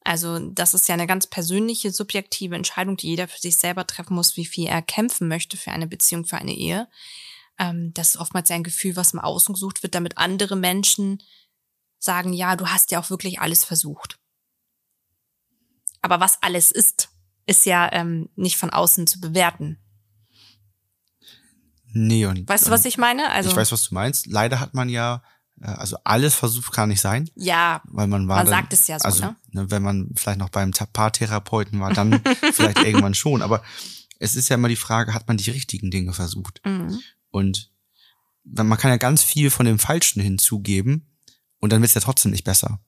Also 0.03 0.39
das 0.39 0.74
ist 0.74 0.88
ja 0.88 0.94
eine 0.94 1.07
ganz 1.07 1.27
persönliche, 1.27 1.92
subjektive 1.92 2.56
Entscheidung, 2.56 2.98
die 2.98 3.07
jeder 3.07 3.27
für 3.27 3.39
sich 3.39 3.57
selber 3.57 3.86
treffen 3.86 4.15
muss, 4.15 4.36
wie 4.36 4.45
viel 4.45 4.68
er 4.68 4.81
kämpfen 4.81 5.27
möchte 5.27 5.57
für 5.57 5.71
eine 5.71 5.88
Beziehung, 5.88 6.25
für 6.25 6.38
eine 6.38 6.56
Ehe. 6.56 6.88
Ähm, 7.59 7.94
das 7.94 8.15
ist 8.15 8.18
oftmals 8.18 8.50
ein 8.50 8.63
Gefühl, 8.63 8.95
was 8.95 9.13
im 9.13 9.19
Außen 9.19 9.53
gesucht 9.53 9.83
wird, 9.83 9.94
damit 9.94 10.18
andere 10.18 10.56
Menschen 10.56 11.21
sagen, 12.00 12.33
ja, 12.33 12.56
du 12.56 12.68
hast 12.68 12.92
ja 12.92 13.00
auch 13.00 13.12
wirklich 13.12 13.39
alles 13.39 13.63
versucht. 13.63 14.18
Aber 16.01 16.19
was 16.19 16.42
alles 16.42 16.71
ist, 16.71 17.09
ist 17.45 17.65
ja 17.65 17.92
ähm, 17.92 18.30
nicht 18.36 18.57
von 18.57 18.71
außen 18.71 19.06
zu 19.06 19.19
bewerten. 19.19 19.77
Nee, 21.94 22.25
und 22.25 22.47
Weißt 22.47 22.68
du, 22.68 22.71
was 22.71 22.86
ich 22.86 22.97
meine? 22.97 23.30
Also 23.31 23.50
ich 23.50 23.56
weiß, 23.56 23.71
was 23.71 23.89
du 23.89 23.94
meinst. 23.94 24.25
Leider 24.25 24.59
hat 24.59 24.74
man 24.74 24.89
ja, 24.89 25.24
also 25.61 25.97
alles 26.03 26.33
versucht 26.33 26.73
kann 26.73 26.89
nicht 26.89 27.01
sein, 27.01 27.29
ja, 27.35 27.81
weil 27.85 28.07
man 28.07 28.27
war 28.27 28.37
Man 28.37 28.45
dann, 28.45 28.55
sagt 28.55 28.73
es 28.73 28.87
ja 28.87 28.99
so, 28.99 29.05
also, 29.05 29.35
ne? 29.51 29.69
wenn 29.69 29.83
man 29.83 30.09
vielleicht 30.15 30.39
noch 30.39 30.49
beim 30.49 30.71
Paartherapeuten 30.71 31.79
war, 31.79 31.93
dann 31.93 32.21
vielleicht 32.53 32.79
irgendwann 32.79 33.13
schon. 33.13 33.41
Aber 33.41 33.61
es 34.19 34.35
ist 34.35 34.49
ja 34.49 34.55
immer 34.55 34.69
die 34.69 34.75
Frage, 34.75 35.13
hat 35.13 35.27
man 35.27 35.37
die 35.37 35.51
richtigen 35.51 35.91
Dinge 35.91 36.13
versucht? 36.13 36.61
mhm. 36.65 36.99
Und 37.29 37.71
man 38.43 38.77
kann 38.77 38.91
ja 38.91 38.97
ganz 38.97 39.23
viel 39.23 39.49
von 39.49 39.65
dem 39.65 39.79
Falschen 39.79 40.21
hinzugeben 40.21 41.07
und 41.59 41.71
dann 41.71 41.81
wird 41.81 41.89
es 41.89 41.95
ja 41.95 42.01
trotzdem 42.01 42.31
nicht 42.31 42.43
besser. 42.43 42.79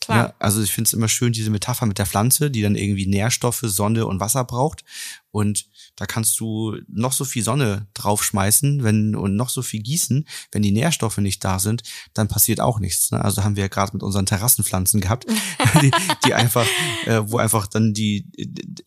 klar. 0.00 0.18
Ja, 0.18 0.34
also 0.38 0.62
ich 0.62 0.72
finde 0.72 0.88
es 0.88 0.92
immer 0.92 1.08
schön, 1.08 1.32
diese 1.32 1.50
Metapher 1.50 1.86
mit 1.86 1.98
der 1.98 2.06
Pflanze, 2.06 2.50
die 2.50 2.62
dann 2.62 2.76
irgendwie 2.76 3.06
Nährstoffe, 3.06 3.62
Sonne 3.62 4.06
und 4.06 4.20
Wasser 4.20 4.44
braucht. 4.44 4.84
Und 5.32 5.66
da 5.96 6.06
kannst 6.06 6.40
du 6.40 6.76
noch 6.88 7.12
so 7.12 7.24
viel 7.24 7.44
Sonne 7.44 7.86
draufschmeißen 7.94 8.82
wenn, 8.82 9.14
und 9.14 9.36
noch 9.36 9.48
so 9.48 9.62
viel 9.62 9.80
gießen. 9.80 10.26
Wenn 10.50 10.62
die 10.62 10.72
Nährstoffe 10.72 11.18
nicht 11.18 11.44
da 11.44 11.58
sind, 11.58 11.82
dann 12.14 12.26
passiert 12.26 12.60
auch 12.60 12.80
nichts. 12.80 13.12
Ne? 13.12 13.24
Also 13.24 13.44
haben 13.44 13.54
wir 13.54 13.64
ja 13.64 13.68
gerade 13.68 13.92
mit 13.92 14.02
unseren 14.02 14.26
Terrassenpflanzen 14.26 15.00
gehabt, 15.00 15.26
die, 15.82 15.92
die 16.24 16.34
einfach, 16.34 16.66
äh, 17.06 17.20
wo 17.24 17.38
einfach 17.38 17.68
dann 17.68 17.94
die, 17.94 18.26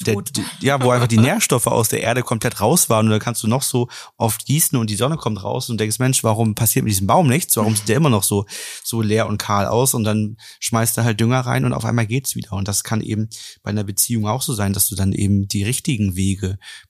der, 0.06 0.22
die, 0.22 0.44
ja, 0.60 0.82
wo 0.82 0.92
einfach 0.92 1.08
die 1.08 1.18
Nährstoffe 1.18 1.68
aus 1.68 1.88
der 1.90 2.02
Erde 2.02 2.24
komplett 2.24 2.60
raus 2.60 2.90
waren. 2.90 3.06
Und 3.06 3.12
dann 3.12 3.22
kannst 3.22 3.42
du 3.44 3.48
noch 3.48 3.64
so 3.64 3.88
oft 4.18 4.46
gießen 4.46 4.78
und 4.78 4.90
die 4.90 4.96
Sonne 4.96 5.16
kommt 5.16 5.42
raus 5.44 5.70
und 5.70 5.80
denkst, 5.80 6.00
Mensch, 6.00 6.24
warum 6.24 6.56
passiert 6.56 6.84
mit 6.84 6.92
diesem 6.92 7.08
Baum 7.08 7.28
nichts? 7.28 7.56
Warum 7.56 7.76
sieht 7.76 7.88
der 7.88 7.98
immer 7.98 8.10
noch 8.10 8.24
so, 8.24 8.46
so 8.84 9.02
leer 9.02 9.28
und 9.28 9.38
kahl 9.38 9.68
aus? 9.68 9.94
Und 9.94 10.04
dann 10.04 10.38
schmeißt 10.60 10.98
er 10.98 11.06
halt 11.06 11.22
Dünger 11.22 11.40
rein 11.40 11.64
und 11.64 11.72
auf 11.72 11.86
einmal 11.86 12.06
geht's 12.06 12.36
wieder. 12.36 12.52
Und 12.54 12.68
das 12.68 12.84
kann 12.84 13.00
eben 13.00 13.30
bei 13.62 13.70
einer 13.70 13.86
Beziehung 13.86 14.28
auch 14.28 14.42
so 14.42 14.54
sein, 14.54 14.74
dass 14.74 14.90
du 14.90 14.96
dann 14.96 15.14
eben 15.14 15.48
die 15.48 15.64
richtigen 15.64 16.18
Wege 16.18 16.33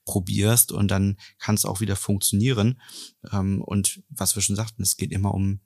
probierst 0.04 0.72
und 0.72 0.88
dann 0.88 1.16
kann 1.38 1.54
es 1.54 1.64
auch 1.64 1.80
wieder 1.80 1.96
funktionieren. 1.96 2.80
Ähm, 3.32 3.62
Und 3.62 4.02
was 4.08 4.34
wir 4.36 4.42
schon 4.42 4.56
sagten, 4.56 4.82
es 4.82 4.96
geht 4.96 5.12
immer 5.12 5.32
um 5.34 5.60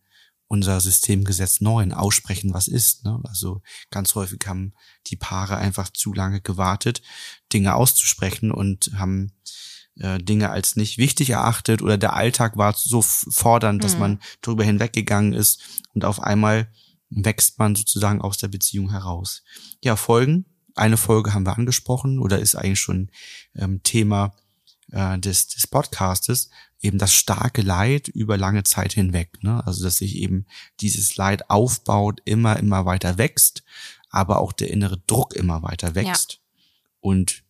unser 0.51 0.81
Systemgesetz 0.81 1.61
9, 1.61 1.93
aussprechen, 1.93 2.55
was 2.55 2.69
ist. 2.69 3.05
Ne? 3.05 3.21
Also 3.25 3.61
ganz 3.91 4.15
häufig 4.15 4.41
haben 4.47 4.73
die 5.09 5.17
Paare 5.17 5.57
einfach 5.59 5.91
zu 5.91 6.15
lange 6.15 6.41
gewartet, 6.41 7.03
Dinge 7.53 7.75
auszusprechen 7.75 8.51
und 8.51 8.91
haben 8.95 9.33
äh, 9.97 10.17
Dinge 10.19 10.49
als 10.49 10.75
nicht 10.77 10.97
wichtig 10.97 11.31
erachtet 11.31 11.83
oder 11.83 11.99
der 11.99 12.15
Alltag 12.15 12.57
war 12.57 12.73
so 12.75 13.03
fordernd, 13.03 13.85
dass 13.85 13.95
Mhm. 13.95 14.01
man 14.01 14.23
drüber 14.41 14.65
hinweggegangen 14.65 15.35
ist 15.35 15.61
und 15.93 16.05
auf 16.07 16.21
einmal 16.21 16.73
wächst 17.11 17.59
man 17.59 17.75
sozusagen 17.75 18.21
aus 18.23 18.39
der 18.39 18.49
Beziehung 18.49 18.91
heraus. 18.91 19.43
Ja, 19.83 19.97
Folgen. 19.97 20.47
Eine 20.79 20.97
Folge 20.97 21.35
haben 21.35 21.47
wir 21.47 21.57
angesprochen 21.57 22.19
oder 22.19 22.39
ist 22.39 22.55
eigentlich 22.55 22.81
schon 22.81 23.11
ähm, 23.55 23.83
Thema 23.83 24.35
äh, 24.93 25.19
des, 25.19 25.49
des 25.49 25.67
Podcastes, 25.67 26.51
eben 26.81 26.99
das 26.99 27.13
starke 27.13 27.63
Leid 27.63 28.09
über 28.09 28.37
lange 28.37 28.63
Zeit 28.63 28.93
hinweg. 28.93 29.43
Ne? 29.43 29.65
Also 29.67 29.85
dass 29.85 29.97
sich 29.97 30.17
eben 30.17 30.47
dieses 30.81 31.17
Leid 31.17 31.51
aufbaut, 31.51 32.21
immer, 32.25 32.59
immer 32.59 32.85
weiter 32.87 33.19
wächst, 33.19 33.65
aber 34.11 34.39
auch 34.39 34.53
der 34.53 34.71
innere 34.71 34.99
Druck 35.07 35.35
immer 35.35 35.63
weiter 35.63 35.95
wächst. 35.95 36.41
Und 37.01 37.43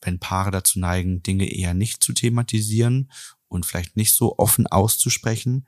wenn 0.00 0.18
Paare 0.18 0.50
dazu 0.50 0.80
neigen, 0.80 1.22
Dinge 1.22 1.50
eher 1.50 1.74
nicht 1.74 2.02
zu 2.02 2.12
thematisieren 2.12 3.12
und 3.48 3.66
vielleicht 3.66 3.96
nicht 3.96 4.12
so 4.12 4.38
offen 4.38 4.66
auszusprechen, 4.66 5.66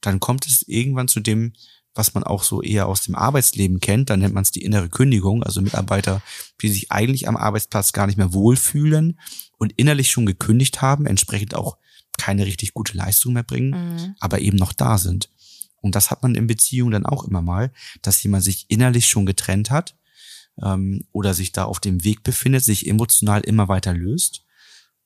dann 0.00 0.20
kommt 0.20 0.46
es 0.46 0.62
irgendwann 0.68 1.08
zu 1.08 1.20
dem, 1.20 1.54
was 1.94 2.14
man 2.14 2.24
auch 2.24 2.42
so 2.42 2.62
eher 2.62 2.86
aus 2.88 3.02
dem 3.02 3.14
Arbeitsleben 3.14 3.80
kennt, 3.80 4.10
dann 4.10 4.20
nennt 4.20 4.34
man 4.34 4.42
es 4.42 4.50
die 4.50 4.62
innere 4.62 4.88
Kündigung, 4.88 5.42
also 5.42 5.60
Mitarbeiter, 5.62 6.22
die 6.60 6.68
sich 6.68 6.90
eigentlich 6.90 7.28
am 7.28 7.36
Arbeitsplatz 7.36 7.92
gar 7.92 8.06
nicht 8.06 8.16
mehr 8.16 8.32
wohlfühlen 8.32 9.18
und 9.58 9.72
innerlich 9.76 10.10
schon 10.10 10.26
gekündigt 10.26 10.82
haben, 10.82 11.06
entsprechend 11.06 11.54
auch 11.54 11.76
keine 12.18 12.46
richtig 12.46 12.74
gute 12.74 12.96
Leistung 12.96 13.32
mehr 13.34 13.42
bringen, 13.42 13.70
Mhm. 13.70 14.14
aber 14.20 14.40
eben 14.40 14.56
noch 14.56 14.72
da 14.72 14.98
sind. 14.98 15.30
Und 15.76 15.94
das 15.94 16.10
hat 16.10 16.22
man 16.22 16.34
in 16.34 16.46
Beziehungen 16.46 16.92
dann 16.92 17.06
auch 17.06 17.24
immer 17.24 17.42
mal, 17.42 17.72
dass 18.02 18.22
jemand 18.22 18.44
sich 18.44 18.66
innerlich 18.68 19.08
schon 19.08 19.26
getrennt 19.26 19.70
hat, 19.70 19.96
ähm, 20.62 21.06
oder 21.12 21.34
sich 21.34 21.52
da 21.52 21.64
auf 21.64 21.80
dem 21.80 22.04
Weg 22.04 22.22
befindet, 22.22 22.64
sich 22.64 22.88
emotional 22.88 23.40
immer 23.42 23.68
weiter 23.68 23.92
löst 23.92 24.44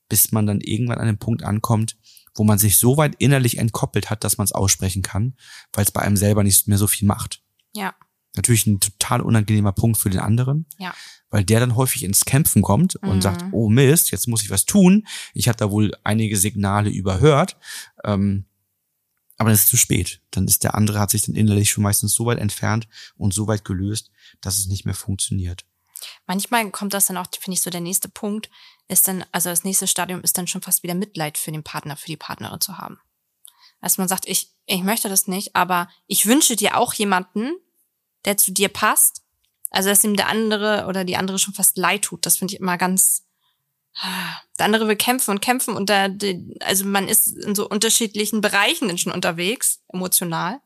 bis 0.09 0.33
man 0.33 0.47
dann 0.47 0.61
irgendwann 0.63 0.99
an 0.99 1.07
den 1.07 1.19
Punkt 1.19 1.43
ankommt, 1.43 1.97
wo 2.39 2.45
man 2.45 2.59
sich 2.59 2.79
so 2.79 2.97
weit 2.97 3.17
innerlich 3.19 3.59
entkoppelt 3.59 4.09
hat, 4.11 4.25
dass 4.25 4.39
man 4.39 4.45
es 4.45 4.53
aussprechen 4.53 5.03
kann, 5.03 5.35
weil 5.73 5.85
es 5.85 5.91
bei 5.91 6.01
einem 6.01 6.17
selber 6.17 6.43
nicht 6.45 6.69
mehr 6.69 6.79
so 6.79 6.87
viel 6.87 7.07
macht. 7.07 7.43
Ja, 7.75 7.95
Natürlich 8.37 8.67
ein 8.67 8.79
total 8.79 9.21
unangenehmer 9.23 9.73
Punkt 9.73 9.99
für 9.99 10.11
den 10.11 10.21
anderen, 10.21 10.67
ja. 10.79 10.95
weil 11.31 11.45
der 11.45 11.59
dann 11.59 11.75
häufig 11.75 12.05
ins 12.05 12.25
Kämpfen 12.25 12.63
kommt 12.63 12.95
und 12.97 13.17
Mhm. 13.17 13.21
sagt, 13.23 13.45
oh 13.51 13.69
Mist, 13.69 14.13
jetzt 14.13 14.29
muss 14.29 14.43
ich 14.43 14.51
was 14.51 14.65
tun. 14.65 15.09
Ich 15.35 15.49
habe 15.49 15.57
da 15.59 15.71
wohl 15.73 15.93
einige 16.05 16.37
Signale 16.37 16.89
überhört. 16.91 17.57
Ähm, 18.05 18.45
aber 19.39 19.51
es 19.51 19.61
ist 19.61 19.69
zu 19.69 19.77
spät. 19.77 20.21
Dann 20.31 20.47
ist 20.47 20.63
der 20.63 20.75
andere, 20.75 21.01
hat 21.01 21.11
sich 21.11 21.23
dann 21.23 21.35
innerlich 21.35 21.71
schon 21.71 21.83
meistens 21.83 22.13
so 22.13 22.27
weit 22.27 22.39
entfernt 22.39 22.87
und 23.17 23.33
so 23.35 23.49
weit 23.49 23.65
gelöst, 23.65 24.11
dass 24.41 24.59
es 24.59 24.67
nicht 24.67 24.85
mehr 24.85 24.95
funktioniert. 24.95 25.65
Manchmal 26.27 26.71
kommt 26.71 26.95
das 26.95 27.07
dann 27.07 27.17
auch, 27.17 27.27
finde 27.39 27.55
ich, 27.55 27.63
so 27.63 27.71
der 27.71 27.81
nächste 27.81 28.09
Punkt 28.09 28.51
ist 28.89 29.09
dann, 29.09 29.25
also 29.33 29.51
das 29.51 29.65
nächste 29.65 29.87
Stadium 29.87 30.23
ist 30.23 30.39
dann 30.39 30.47
schon 30.47 30.63
fast 30.63 30.83
wieder 30.83 30.95
Mitleid 30.95 31.39
für 31.39 31.53
den 31.53 31.63
Partner, 31.63 31.97
für 31.97 32.07
die 32.07 32.17
Partnerin 32.17 32.61
zu 32.61 32.79
haben. 32.79 32.99
Dass 33.81 33.99
man 33.99 34.09
sagt, 34.09 34.27
ich, 34.27 34.51
ich 34.67 34.83
möchte 34.83 35.09
das 35.09 35.29
nicht, 35.29 35.55
aber 35.55 35.89
ich 36.07 36.27
wünsche 36.27 36.57
dir 36.57 36.77
auch 36.77 36.95
jemanden, 36.95 37.53
der 38.25 38.37
zu 38.37 38.53
dir 38.53 38.69
passt. 38.69 39.23
Also, 39.71 39.91
dass 39.91 40.05
ihm 40.05 40.17
der 40.17 40.29
andere 40.29 40.87
oder 40.89 41.05
die 41.05 41.17
andere 41.17 41.39
schon 41.39 41.55
fast 41.55 41.77
leid 41.77 42.03
tut. 42.03 42.25
Das 42.25 42.39
finde 42.39 42.55
ich 42.55 42.61
immer 42.61 42.79
ganz, 42.79 43.27
der 44.59 44.65
andere 44.65 44.89
will 44.89 44.97
kämpfen 44.97 45.33
und 45.33 45.41
kämpfen 45.41 45.77
und 45.77 45.91
da, 45.91 46.09
also 46.61 46.85
man 46.85 47.09
ist 47.09 47.29
in 47.29 47.55
so 47.55 47.69
unterschiedlichen 47.69 48.41
Bereichen 48.41 48.89
dann 48.89 48.99
schon 48.99 49.13
unterwegs, 49.13 49.83
emotional. 49.89 50.61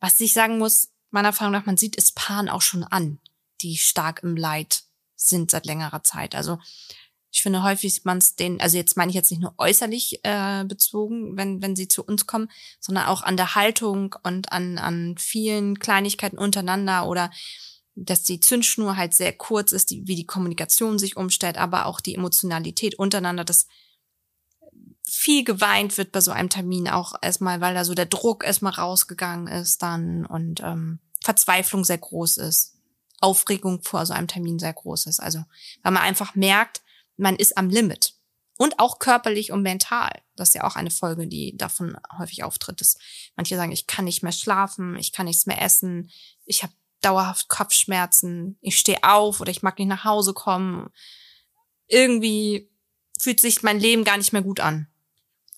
Was 0.00 0.18
ich 0.20 0.32
sagen 0.32 0.58
muss, 0.58 0.88
meiner 1.10 1.28
Erfahrung 1.28 1.52
nach, 1.52 1.66
man 1.66 1.76
sieht 1.76 1.96
es 1.98 2.12
Paaren 2.12 2.48
auch 2.48 2.62
schon 2.62 2.84
an, 2.84 3.20
die 3.60 3.76
stark 3.76 4.22
im 4.22 4.36
Leid 4.36 4.82
sind 5.16 5.50
seit 5.50 5.66
längerer 5.66 6.02
Zeit. 6.04 6.34
Also 6.34 6.58
ich 7.30 7.42
finde, 7.42 7.62
häufig 7.62 7.94
sieht 7.94 8.04
man 8.04 8.18
es 8.18 8.36
denen, 8.36 8.60
also 8.60 8.76
jetzt 8.76 8.96
meine 8.96 9.10
ich 9.10 9.14
jetzt 9.14 9.30
nicht 9.30 9.40
nur 9.40 9.54
äußerlich 9.58 10.20
äh, 10.22 10.64
bezogen, 10.64 11.36
wenn, 11.36 11.60
wenn 11.60 11.76
sie 11.76 11.88
zu 11.88 12.02
uns 12.02 12.26
kommen, 12.26 12.50
sondern 12.80 13.06
auch 13.06 13.22
an 13.22 13.36
der 13.36 13.54
Haltung 13.54 14.14
und 14.22 14.50
an, 14.52 14.78
an 14.78 15.16
vielen 15.18 15.78
Kleinigkeiten 15.78 16.38
untereinander 16.38 17.06
oder 17.06 17.30
dass 17.94 18.22
die 18.22 18.40
Zündschnur 18.40 18.96
halt 18.96 19.12
sehr 19.12 19.32
kurz 19.32 19.72
ist, 19.72 19.90
die, 19.90 20.06
wie 20.06 20.14
die 20.14 20.26
Kommunikation 20.26 20.98
sich 20.98 21.16
umstellt, 21.16 21.58
aber 21.58 21.86
auch 21.86 22.00
die 22.00 22.14
Emotionalität 22.14 22.94
untereinander, 22.94 23.44
dass 23.44 23.66
viel 25.04 25.42
geweint 25.42 25.98
wird 25.98 26.12
bei 26.12 26.20
so 26.20 26.30
einem 26.30 26.48
Termin 26.48 26.88
auch 26.88 27.14
erstmal, 27.20 27.60
weil 27.60 27.74
da 27.74 27.84
so 27.84 27.94
der 27.94 28.06
Druck 28.06 28.44
erstmal 28.44 28.74
rausgegangen 28.74 29.48
ist 29.48 29.82
dann 29.82 30.26
und 30.26 30.60
ähm, 30.60 31.00
Verzweiflung 31.22 31.84
sehr 31.84 31.98
groß 31.98 32.36
ist, 32.38 32.77
Aufregung 33.20 33.82
vor 33.82 34.06
so 34.06 34.14
einem 34.14 34.28
Termin 34.28 34.58
sehr 34.58 34.72
groß 34.72 35.06
ist. 35.06 35.20
Also 35.20 35.44
weil 35.82 35.92
man 35.92 36.02
einfach 36.02 36.34
merkt, 36.34 36.82
man 37.16 37.36
ist 37.36 37.56
am 37.56 37.68
Limit. 37.68 38.14
Und 38.56 38.80
auch 38.80 38.98
körperlich 38.98 39.52
und 39.52 39.62
mental. 39.62 40.10
Das 40.34 40.48
ist 40.48 40.54
ja 40.54 40.64
auch 40.64 40.74
eine 40.74 40.90
Folge, 40.90 41.28
die 41.28 41.56
davon 41.56 41.96
häufig 42.18 42.42
auftritt. 42.42 42.80
Dass 42.80 42.98
manche 43.36 43.54
sagen, 43.54 43.70
ich 43.70 43.86
kann 43.86 44.04
nicht 44.04 44.24
mehr 44.24 44.32
schlafen, 44.32 44.96
ich 44.96 45.12
kann 45.12 45.26
nichts 45.26 45.46
mehr 45.46 45.62
essen, 45.62 46.10
ich 46.44 46.64
habe 46.64 46.72
dauerhaft 47.00 47.48
Kopfschmerzen, 47.48 48.58
ich 48.60 48.76
stehe 48.76 49.04
auf 49.04 49.40
oder 49.40 49.52
ich 49.52 49.62
mag 49.62 49.78
nicht 49.78 49.86
nach 49.86 50.04
Hause 50.04 50.34
kommen. 50.34 50.90
Irgendwie 51.86 52.68
fühlt 53.20 53.38
sich 53.38 53.62
mein 53.62 53.78
Leben 53.78 54.02
gar 54.02 54.16
nicht 54.16 54.32
mehr 54.32 54.42
gut 54.42 54.58
an. 54.58 54.88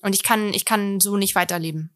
Und 0.02 0.14
ich 0.14 0.22
kann, 0.22 0.52
ich 0.52 0.66
kann 0.66 1.00
so 1.00 1.16
nicht 1.16 1.34
weiterleben. 1.34 1.94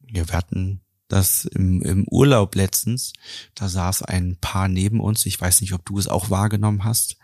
Wir 0.00 0.26
hatten 0.26 0.82
das 1.08 1.44
im, 1.44 1.82
im 1.82 2.04
Urlaub 2.08 2.54
letztens. 2.54 3.12
Da 3.54 3.68
saß 3.68 4.02
ein 4.02 4.36
Paar 4.40 4.68
neben 4.68 5.00
uns. 5.00 5.26
Ich 5.26 5.40
weiß 5.40 5.60
nicht, 5.60 5.72
ob 5.72 5.84
du 5.84 5.98
es 5.98 6.08
auch 6.08 6.30
wahrgenommen 6.30 6.84
hast. 6.84 7.16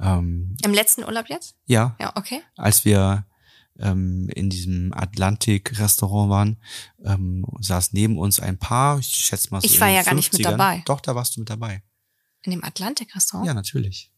Ähm, 0.00 0.56
Im 0.64 0.72
letzten 0.72 1.04
Urlaub 1.04 1.28
jetzt? 1.28 1.54
ja, 1.66 1.96
Ja, 2.00 2.12
okay. 2.16 2.40
als 2.56 2.84
wir 2.84 3.26
ähm, 3.78 4.30
in 4.34 4.48
diesem 4.48 4.92
Atlantik-Restaurant 4.94 6.30
waren, 6.30 6.56
ähm, 7.04 7.44
saß 7.60 7.92
neben 7.92 8.18
uns 8.18 8.40
ein 8.40 8.58
Paar. 8.58 8.98
Ich 8.98 9.08
schätze 9.08 9.48
mal 9.50 9.60
so 9.60 9.66
Ich 9.66 9.78
war 9.80 9.88
ja 9.88 10.02
gar 10.02 10.14
nicht 10.14 10.32
mit 10.32 10.40
50ern. 10.42 10.50
dabei. 10.50 10.82
Doch, 10.86 11.00
da 11.00 11.14
warst 11.14 11.36
du 11.36 11.40
mit 11.40 11.50
dabei. 11.50 11.82
In 12.42 12.52
dem 12.52 12.64
Atlantik-Restaurant? 12.64 13.46
Ja, 13.46 13.54
natürlich. 13.54 14.10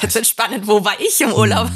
Jetzt 0.00 0.14
wird 0.14 0.26
spannend, 0.26 0.66
wo 0.66 0.82
war 0.82 0.98
ich 0.98 1.20
im 1.20 1.32
Urlaub? 1.32 1.70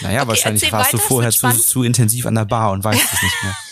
Naja, 0.00 0.22
Okay, 0.22 0.28
wahrscheinlich 0.28 0.72
warst 0.72 0.92
du 0.92 0.96
weiter, 0.96 1.04
es 1.04 1.08
vorher 1.08 1.30
zu, 1.30 1.62
zu 1.62 1.82
intensiv 1.84 2.26
an 2.26 2.34
der 2.34 2.44
Bar 2.44 2.72
und 2.72 2.82
weißt 2.82 3.00
es 3.14 3.22
nicht 3.22 3.42
mehr. 3.44 3.56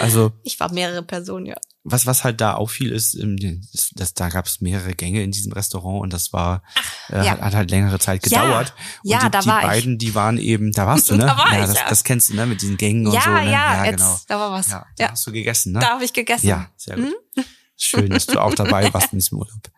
Also 0.00 0.32
Ich 0.44 0.58
war 0.60 0.72
mehrere 0.72 1.02
Personen, 1.02 1.46
ja. 1.46 1.56
was, 1.84 2.06
was 2.06 2.24
halt 2.24 2.40
da 2.40 2.54
auffiel, 2.54 2.92
ist, 2.92 3.14
ähm, 3.14 3.36
das, 3.72 3.90
das, 3.94 4.14
da 4.14 4.28
gab 4.28 4.46
es 4.46 4.60
mehrere 4.60 4.92
Gänge 4.94 5.22
in 5.22 5.30
diesem 5.32 5.52
Restaurant 5.52 6.02
und 6.02 6.12
das 6.12 6.32
war, 6.32 6.62
äh, 7.10 7.24
ja. 7.24 7.32
hat, 7.32 7.40
hat 7.40 7.54
halt 7.54 7.70
längere 7.70 7.98
Zeit 7.98 8.24
Ja, 8.30 8.42
gedauert. 8.42 8.74
Und 9.04 9.10
ja, 9.10 9.24
die, 9.24 9.30
da 9.30 9.40
die 9.40 9.46
war 9.48 9.60
ich. 9.60 9.66
beiden, 9.66 9.98
die 9.98 10.14
waren 10.14 10.38
eben, 10.38 10.72
da 10.72 10.86
warst 10.86 11.10
du, 11.10 11.14
ne? 11.16 11.26
Da 11.26 11.36
war 11.36 11.52
ja, 11.52 11.60
ich, 11.62 11.66
das, 11.66 11.76
ja. 11.76 11.88
das 11.88 12.04
kennst 12.04 12.30
du, 12.30 12.34
ne? 12.34 12.46
Mit 12.46 12.62
diesen 12.62 12.76
Gängen 12.76 13.06
und 13.06 13.14
Ja, 13.14 13.22
so, 13.22 13.30
ne? 13.30 13.50
ja, 13.50 13.84
jetzt, 13.86 13.96
genau. 13.98 14.20
da 14.28 14.38
war 14.38 14.52
was. 14.52 14.68
Ja, 14.70 14.86
da 14.96 15.04
Ja. 15.04 15.10
hast 15.12 15.26
du 15.26 15.32
gegessen, 15.32 15.72
ne? 15.72 15.80
Da 15.80 15.90
habe 15.94 16.04
ich 16.04 16.12
gegessen. 16.12 16.46
Ja, 16.46 16.70
sehr 16.76 16.96
gut. 16.96 17.14
Schön, 17.76 18.10
dass 18.10 18.26
du 18.26 18.40
auch 18.42 18.54
dabei 18.54 18.92
warst 18.92 19.12
in 19.12 19.18
diesem 19.20 19.38
Urlaub. 19.38 19.70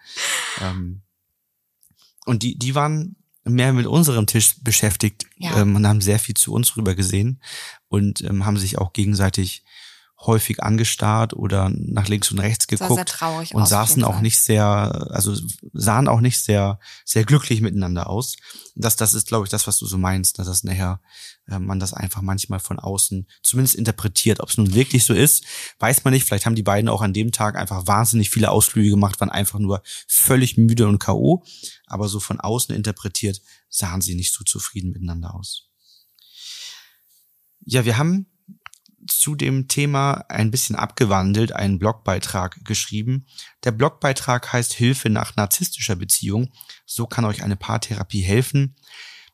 Ähm, 0.62 1.02
und 2.24 2.42
die, 2.42 2.58
die 2.58 2.74
waren 2.74 3.16
mehr 3.44 3.72
mit 3.72 3.86
unserem 3.86 4.26
Tisch 4.26 4.54
beschäftigt 4.62 5.24
Ja. 5.36 5.56
ähm, 5.60 5.74
und 5.76 5.86
haben 5.86 6.00
sehr 6.00 6.18
viel 6.18 6.34
zu 6.34 6.52
uns 6.52 6.76
rüber 6.76 6.94
gesehen 6.94 7.42
und 7.88 8.20
ähm, 8.22 8.44
haben 8.46 8.56
sich 8.58 8.78
auch 8.78 8.92
gegenseitig 8.92 9.64
häufig 10.26 10.62
angestarrt 10.62 11.32
oder 11.32 11.70
nach 11.74 12.08
links 12.08 12.30
und 12.30 12.40
rechts 12.40 12.66
Das 12.66 12.80
geguckt 12.80 13.22
und 13.52 13.66
saßen 13.66 14.04
auch 14.04 14.20
nicht 14.20 14.38
sehr, 14.38 15.08
also 15.10 15.34
sahen 15.72 16.08
auch 16.08 16.20
nicht 16.20 16.38
sehr, 16.38 16.78
sehr 17.06 17.24
glücklich 17.24 17.62
miteinander 17.62 18.10
aus. 18.10 18.36
Das, 18.74 18.96
das 18.96 19.14
ist, 19.14 19.28
glaube 19.28 19.46
ich, 19.46 19.50
das, 19.50 19.66
was 19.66 19.78
du 19.78 19.86
so 19.86 19.96
meinst, 19.96 20.38
ne, 20.38 20.44
dass 20.44 20.62
nachher 20.62 21.00
äh, 21.48 21.58
man 21.58 21.80
das 21.80 21.94
einfach 21.94 22.20
manchmal 22.20 22.60
von 22.60 22.78
außen 22.78 23.26
zumindest 23.42 23.76
interpretiert. 23.76 24.40
Ob 24.40 24.50
es 24.50 24.58
nun 24.58 24.74
wirklich 24.74 25.04
so 25.04 25.14
ist, 25.14 25.44
weiß 25.78 26.04
man 26.04 26.12
nicht. 26.12 26.26
Vielleicht 26.26 26.44
haben 26.44 26.54
die 26.54 26.62
beiden 26.62 26.90
auch 26.90 27.00
an 27.00 27.14
dem 27.14 27.32
Tag 27.32 27.56
einfach 27.56 27.86
wahnsinnig 27.86 28.28
viele 28.30 28.50
Ausflüge 28.50 28.90
gemacht, 28.90 29.20
waren 29.20 29.30
einfach 29.30 29.58
nur 29.58 29.82
völlig 30.06 30.58
müde 30.58 30.86
und 30.86 30.98
K.O. 30.98 31.44
Aber 31.86 32.08
so 32.08 32.20
von 32.20 32.40
außen 32.40 32.74
interpretiert 32.74 33.40
sahen 33.70 34.02
sie 34.02 34.14
nicht 34.14 34.34
so 34.34 34.44
zufrieden 34.44 34.92
miteinander 34.92 35.34
aus. 35.34 35.68
Ja, 37.64 37.84
wir 37.84 37.96
haben 37.96 38.26
zu 39.12 39.34
dem 39.34 39.68
Thema 39.68 40.24
ein 40.28 40.50
bisschen 40.50 40.76
abgewandelt 40.76 41.52
einen 41.52 41.78
Blogbeitrag 41.78 42.64
geschrieben. 42.64 43.26
Der 43.64 43.72
Blogbeitrag 43.72 44.52
heißt 44.52 44.72
Hilfe 44.72 45.10
nach 45.10 45.36
narzisstischer 45.36 45.96
Beziehung. 45.96 46.52
So 46.86 47.06
kann 47.06 47.24
euch 47.24 47.42
eine 47.42 47.56
Paartherapie 47.56 48.22
helfen. 48.22 48.76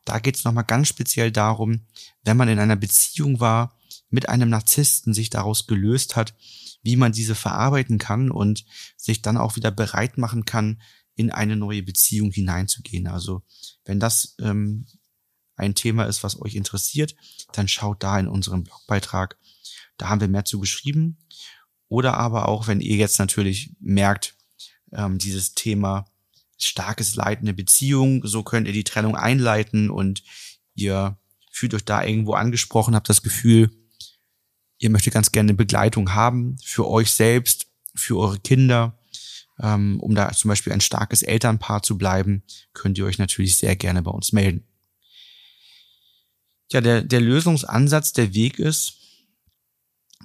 Da 0.05 0.19
geht 0.19 0.37
es 0.37 0.45
nochmal 0.45 0.65
ganz 0.65 0.89
speziell 0.89 1.33
darum, 1.33 1.87
wenn 2.23 2.37
man 2.37 2.49
in 2.49 2.59
einer 2.59 2.77
Beziehung 2.77 3.41
war, 3.41 3.77
mit 4.09 4.29
einem 4.29 4.51
Narzissten 4.51 5.13
sich 5.13 5.31
daraus 5.31 5.67
gelöst 5.67 6.17
hat, 6.17 6.35
wie 6.83 6.97
man 6.97 7.13
diese 7.13 7.35
verarbeiten 7.35 7.99
kann 7.99 8.31
und 8.31 8.65
sich 8.97 9.21
dann 9.21 9.37
auch 9.37 9.57
wieder 9.57 9.73
bereit 9.73 10.19
machen 10.19 10.45
kann, 10.45 10.81
in 11.17 11.31
eine 11.31 11.57
neue 11.57 11.83
Beziehung 11.83 12.31
hineinzugehen. 12.31 13.09
Also 13.09 13.43
wenn 13.85 13.99
das 13.99 14.37
ähm, 14.41 14.87
ein 15.57 15.75
Thema 15.75 16.05
ist, 16.05 16.23
was 16.23 16.41
euch 16.41 16.55
interessiert, 16.55 17.15
dann 17.53 17.69
schaut 17.69 18.03
da 18.03 18.19
in 18.19 18.29
unserem 18.29 18.65
Blogbeitrag. 18.65 19.37
Da 19.97 20.09
haben 20.09 20.21
wir 20.21 20.29
mehr 20.29 20.45
zu 20.45 20.61
geschrieben. 20.61 21.19
Oder 21.89 22.15
aber 22.15 22.49
auch, 22.49 22.67
wenn 22.67 22.81
ihr 22.81 22.97
jetzt 22.97 23.19
natürlich 23.19 23.75
merkt, 23.81 24.37
ähm, 24.93 25.19
dieses 25.19 25.55
Thema 25.55 26.07
starkes 26.59 27.13
der 27.13 27.53
Beziehung, 27.53 28.23
so 28.25 28.43
könnt 28.43 28.67
ihr 28.67 28.73
die 28.73 28.85
Trennung 28.85 29.17
einleiten 29.17 29.91
und 29.91 30.23
ihr 30.75 31.19
fühlt 31.51 31.75
euch 31.75 31.85
da 31.85 32.05
irgendwo 32.05 32.35
angesprochen, 32.35 32.95
habt 32.95 33.09
das 33.09 33.23
Gefühl, 33.23 33.71
ihr 34.79 34.91
möchtet 34.91 35.15
ganz 35.15 35.33
gerne 35.33 35.51
eine 35.51 35.57
Begleitung 35.57 36.15
haben 36.15 36.57
für 36.63 36.87
euch 36.89 37.11
selbst, 37.11 37.67
für 37.95 38.19
eure 38.19 38.39
Kinder, 38.39 38.99
ähm, 39.61 40.01
um 40.01 40.15
da 40.15 40.31
zum 40.33 40.49
Beispiel 40.49 40.73
ein 40.73 40.81
starkes 40.81 41.23
Elternpaar 41.23 41.83
zu 41.83 41.97
bleiben, 41.97 42.43
könnt 42.75 42.99
ihr 42.99 43.07
euch 43.07 43.19
natürlich 43.19 43.57
sehr 43.57 43.77
gerne 43.77 44.03
bei 44.03 44.11
uns 44.11 44.33
melden. 44.33 44.67
Ja, 46.73 46.81
der, 46.81 47.03
der 47.03 47.21
Lösungsansatz, 47.21 48.13
der 48.13 48.35
Weg 48.35 48.59
ist, 48.59 48.95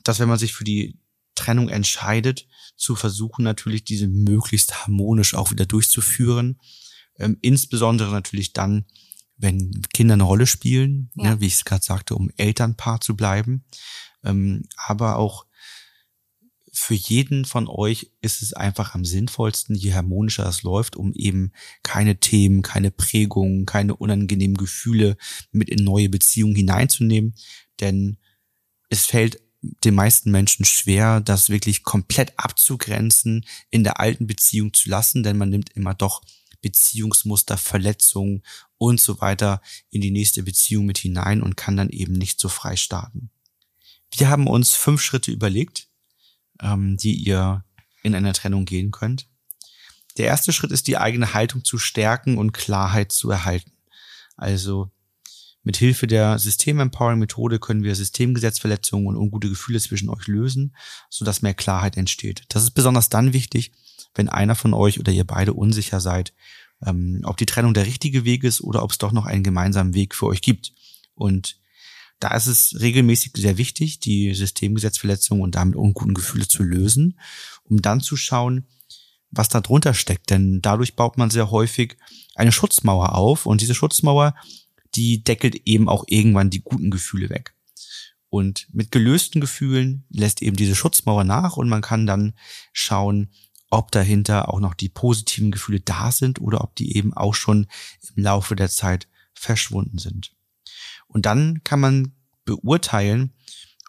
dass 0.03 0.19
wenn 0.19 0.29
man 0.29 0.39
sich 0.39 0.53
für 0.53 0.63
die 0.63 0.99
Trennung 1.35 1.69
entscheidet, 1.69 2.47
zu 2.75 2.95
versuchen 2.95 3.43
natürlich 3.43 3.83
diese 3.83 4.07
möglichst 4.07 4.85
harmonisch 4.85 5.35
auch 5.35 5.51
wieder 5.51 5.65
durchzuführen. 5.65 6.59
Ähm, 7.17 7.37
insbesondere 7.41 8.11
natürlich 8.11 8.53
dann, 8.53 8.85
wenn 9.37 9.81
Kinder 9.93 10.15
eine 10.15 10.23
Rolle 10.23 10.47
spielen, 10.47 11.11
Ja. 11.15 11.35
ne, 11.35 11.41
wie 11.41 11.47
ich 11.47 11.55
es 11.55 11.65
gerade 11.65 11.83
sagte, 11.83 12.15
um 12.15 12.31
Elternpaar 12.37 13.01
zu 13.01 13.15
bleiben. 13.15 13.65
Ähm, 14.23 14.63
aber 14.77 15.17
auch 15.17 15.45
für 16.73 16.93
jeden 16.93 17.43
von 17.43 17.67
euch 17.67 18.11
ist 18.21 18.41
es 18.41 18.53
einfach 18.53 18.95
am 18.95 19.03
sinnvollsten, 19.03 19.75
je 19.75 19.93
harmonischer 19.93 20.47
es 20.47 20.63
läuft, 20.63 20.95
um 20.95 21.13
eben 21.13 21.51
keine 21.83 22.19
Themen, 22.19 22.61
keine 22.61 22.91
Prägungen, 22.91 23.65
keine 23.65 23.95
unangenehmen 23.95 24.55
Gefühle 24.55 25.17
mit 25.51 25.69
in 25.69 25.83
neue 25.83 26.07
Beziehungen 26.07 26.55
hineinzunehmen. 26.55 27.35
Denn 27.81 28.17
es 28.89 29.05
fällt 29.05 29.41
den 29.61 29.95
meisten 29.95 30.31
Menschen 30.31 30.65
schwer, 30.65 31.19
das 31.19 31.49
wirklich 31.49 31.83
komplett 31.83 32.33
abzugrenzen, 32.37 33.45
in 33.69 33.83
der 33.83 33.99
alten 33.99 34.25
Beziehung 34.25 34.73
zu 34.73 34.89
lassen, 34.89 35.23
denn 35.23 35.37
man 35.37 35.49
nimmt 35.49 35.71
immer 35.75 35.93
doch 35.93 36.21
Beziehungsmuster, 36.61 37.57
Verletzungen 37.57 38.43
und 38.77 38.99
so 38.99 39.19
weiter 39.19 39.61
in 39.89 40.01
die 40.01 40.11
nächste 40.11 40.43
Beziehung 40.43 40.85
mit 40.85 40.99
hinein 40.99 41.41
und 41.41 41.57
kann 41.57 41.75
dann 41.75 41.89
eben 41.89 42.13
nicht 42.13 42.39
so 42.39 42.49
frei 42.49 42.75
starten. 42.75 43.29
Wir 44.15 44.29
haben 44.29 44.47
uns 44.47 44.73
fünf 44.73 45.01
Schritte 45.01 45.31
überlegt, 45.31 45.90
ähm, 46.61 46.97
die 46.97 47.15
ihr 47.15 47.63
in 48.03 48.15
einer 48.15 48.33
Trennung 48.33 48.65
gehen 48.65 48.91
könnt. 48.91 49.27
Der 50.17 50.25
erste 50.25 50.51
Schritt 50.51 50.71
ist, 50.71 50.87
die 50.87 50.97
eigene 50.97 51.33
Haltung 51.33 51.63
zu 51.63 51.77
stärken 51.77 52.37
und 52.37 52.51
Klarheit 52.51 53.11
zu 53.11 53.29
erhalten. 53.29 53.71
Also 54.35 54.91
mit 55.63 55.77
Hilfe 55.77 56.07
der 56.07 56.39
System-Empowering-Methode 56.39 57.59
können 57.59 57.83
wir 57.83 57.95
Systemgesetzverletzungen 57.95 59.07
und 59.07 59.15
ungute 59.15 59.49
Gefühle 59.49 59.79
zwischen 59.79 60.09
euch 60.09 60.27
lösen, 60.27 60.75
sodass 61.09 61.43
mehr 61.43 61.53
Klarheit 61.53 61.97
entsteht. 61.97 62.43
Das 62.49 62.63
ist 62.63 62.71
besonders 62.71 63.09
dann 63.09 63.33
wichtig, 63.33 63.71
wenn 64.15 64.27
einer 64.27 64.55
von 64.55 64.73
euch 64.73 64.99
oder 64.99 65.11
ihr 65.11 65.25
beide 65.25 65.53
unsicher 65.53 66.01
seid, 66.01 66.33
ähm, 66.85 67.21
ob 67.23 67.37
die 67.37 67.45
Trennung 67.45 67.75
der 67.75 67.85
richtige 67.85 68.25
Weg 68.25 68.43
ist 68.43 68.61
oder 68.61 68.83
ob 68.83 68.91
es 68.91 68.97
doch 68.97 69.11
noch 69.11 69.25
einen 69.25 69.43
gemeinsamen 69.43 69.93
Weg 69.93 70.15
für 70.15 70.25
euch 70.25 70.41
gibt. 70.41 70.73
Und 71.13 71.60
da 72.21 72.35
ist 72.35 72.45
es 72.45 72.79
regelmäßig 72.79 73.33
sehr 73.35 73.57
wichtig, 73.57 73.99
die 73.99 74.33
Systemgesetzverletzungen 74.33 75.43
und 75.43 75.55
damit 75.55 75.75
unguten 75.75 76.13
Gefühle 76.13 76.47
zu 76.47 76.61
lösen, 76.63 77.19
um 77.63 77.81
dann 77.81 77.99
zu 77.99 78.15
schauen, 78.15 78.67
was 79.31 79.49
da 79.49 79.59
drunter 79.59 79.95
steckt. 79.95 80.29
Denn 80.29 80.61
dadurch 80.61 80.95
baut 80.95 81.17
man 81.17 81.31
sehr 81.31 81.49
häufig 81.49 81.97
eine 82.35 82.51
Schutzmauer 82.51 83.15
auf 83.15 83.47
und 83.47 83.59
diese 83.61 83.73
Schutzmauer, 83.73 84.35
die 84.93 85.23
deckelt 85.23 85.55
eben 85.65 85.89
auch 85.89 86.03
irgendwann 86.07 86.51
die 86.51 86.61
guten 86.61 86.91
Gefühle 86.91 87.29
weg. 87.31 87.55
Und 88.29 88.67
mit 88.71 88.91
gelösten 88.91 89.41
Gefühlen 89.41 90.05
lässt 90.09 90.43
eben 90.43 90.55
diese 90.55 90.75
Schutzmauer 90.75 91.23
nach 91.23 91.57
und 91.57 91.69
man 91.69 91.81
kann 91.81 92.05
dann 92.05 92.33
schauen, 92.71 93.31
ob 93.71 93.91
dahinter 93.91 94.53
auch 94.53 94.59
noch 94.59 94.75
die 94.75 94.89
positiven 94.89 95.49
Gefühle 95.49 95.79
da 95.79 96.11
sind 96.11 96.39
oder 96.39 96.61
ob 96.61 96.75
die 96.75 96.95
eben 96.95 97.13
auch 97.13 97.33
schon 97.33 97.67
im 98.15 98.23
Laufe 98.23 98.55
der 98.55 98.69
Zeit 98.69 99.07
verschwunden 99.33 99.97
sind. 99.97 100.33
Und 101.11 101.25
dann 101.25 101.63
kann 101.63 101.79
man 101.79 102.15
beurteilen, 102.45 103.33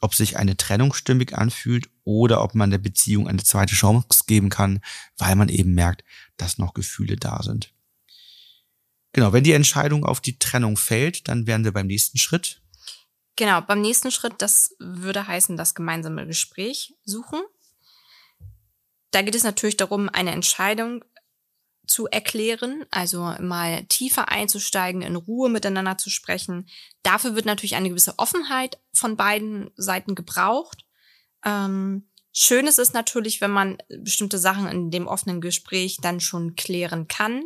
ob 0.00 0.14
sich 0.14 0.36
eine 0.36 0.56
Trennung 0.56 0.92
stimmig 0.92 1.38
anfühlt 1.38 1.88
oder 2.04 2.42
ob 2.42 2.54
man 2.54 2.70
der 2.70 2.78
Beziehung 2.78 3.28
eine 3.28 3.42
zweite 3.42 3.74
Chance 3.74 4.24
geben 4.26 4.48
kann, 4.48 4.80
weil 5.16 5.36
man 5.36 5.48
eben 5.48 5.74
merkt, 5.74 6.04
dass 6.36 6.58
noch 6.58 6.74
Gefühle 6.74 7.16
da 7.16 7.42
sind. 7.42 7.72
Genau, 9.12 9.32
wenn 9.32 9.44
die 9.44 9.52
Entscheidung 9.52 10.04
auf 10.04 10.20
die 10.20 10.38
Trennung 10.38 10.76
fällt, 10.76 11.28
dann 11.28 11.46
wären 11.46 11.64
wir 11.64 11.72
beim 11.72 11.86
nächsten 11.86 12.18
Schritt. 12.18 12.60
Genau, 13.36 13.60
beim 13.60 13.80
nächsten 13.80 14.10
Schritt, 14.10 14.34
das 14.38 14.74
würde 14.78 15.26
heißen, 15.26 15.56
das 15.56 15.74
gemeinsame 15.74 16.26
Gespräch 16.26 16.94
suchen. 17.04 17.40
Da 19.12 19.22
geht 19.22 19.34
es 19.34 19.44
natürlich 19.44 19.76
darum, 19.76 20.08
eine 20.08 20.32
Entscheidung 20.32 21.04
zu 21.86 22.06
erklären, 22.06 22.84
also 22.90 23.34
mal 23.40 23.84
tiefer 23.84 24.28
einzusteigen, 24.28 25.02
in 25.02 25.16
Ruhe 25.16 25.48
miteinander 25.48 25.98
zu 25.98 26.10
sprechen. 26.10 26.68
Dafür 27.02 27.34
wird 27.34 27.44
natürlich 27.44 27.74
eine 27.74 27.88
gewisse 27.88 28.18
Offenheit 28.18 28.78
von 28.92 29.16
beiden 29.16 29.70
Seiten 29.76 30.14
gebraucht. 30.14 30.84
Ähm, 31.44 32.08
schön 32.32 32.66
ist 32.66 32.78
es 32.78 32.92
natürlich, 32.92 33.40
wenn 33.40 33.50
man 33.50 33.78
bestimmte 33.88 34.38
Sachen 34.38 34.68
in 34.68 34.90
dem 34.90 35.06
offenen 35.06 35.40
Gespräch 35.40 35.98
dann 36.00 36.20
schon 36.20 36.54
klären 36.54 37.08
kann. 37.08 37.42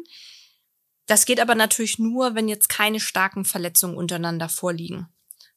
Das 1.07 1.25
geht 1.25 1.41
aber 1.41 1.55
natürlich 1.55 1.99
nur, 1.99 2.35
wenn 2.35 2.49
jetzt 2.49 2.69
keine 2.69 3.01
starken 3.01 3.45
Verletzungen 3.45 3.97
untereinander 3.97 4.49
vorliegen. 4.49 5.09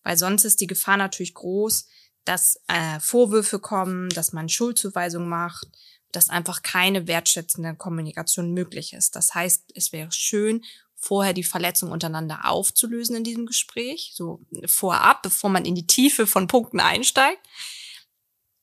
Weil 0.04 0.18
sonst 0.18 0.46
ist 0.46 0.62
die 0.62 0.68
Gefahr 0.68 0.98
natürlich 0.98 1.34
groß, 1.34 1.88
dass 2.24 2.62
äh, 2.68 3.00
Vorwürfe 3.00 3.60
kommen, 3.60 4.10
dass 4.10 4.34
man 4.34 4.50
Schuldzuweisung 4.50 5.28
macht, 5.28 5.68
dass 6.12 6.30
einfach 6.30 6.64
keine 6.64 7.08
wertschätzende 7.08 7.76
Kommunikation 7.76 8.54
möglich 8.54 8.94
ist. 8.94 9.16
Das 9.16 9.36
heißt, 9.36 9.72
es 9.76 9.92
wäre 9.92 10.12
schön, 10.12 10.64
vorher 10.96 11.34
die 11.34 11.44
Verletzung 11.44 11.92
untereinander 11.92 12.42
aufzulösen 12.50 13.16
in 13.16 13.24
diesem 13.24 13.46
Gespräch, 13.46 14.12
so 14.14 14.42
vorab, 14.66 15.22
bevor 15.24 15.50
man 15.50 15.66
in 15.66 15.76
die 15.76 15.88
Tiefe 15.88 16.28
von 16.28 16.48
Punkten 16.48 16.80
einsteigt. 16.80 17.40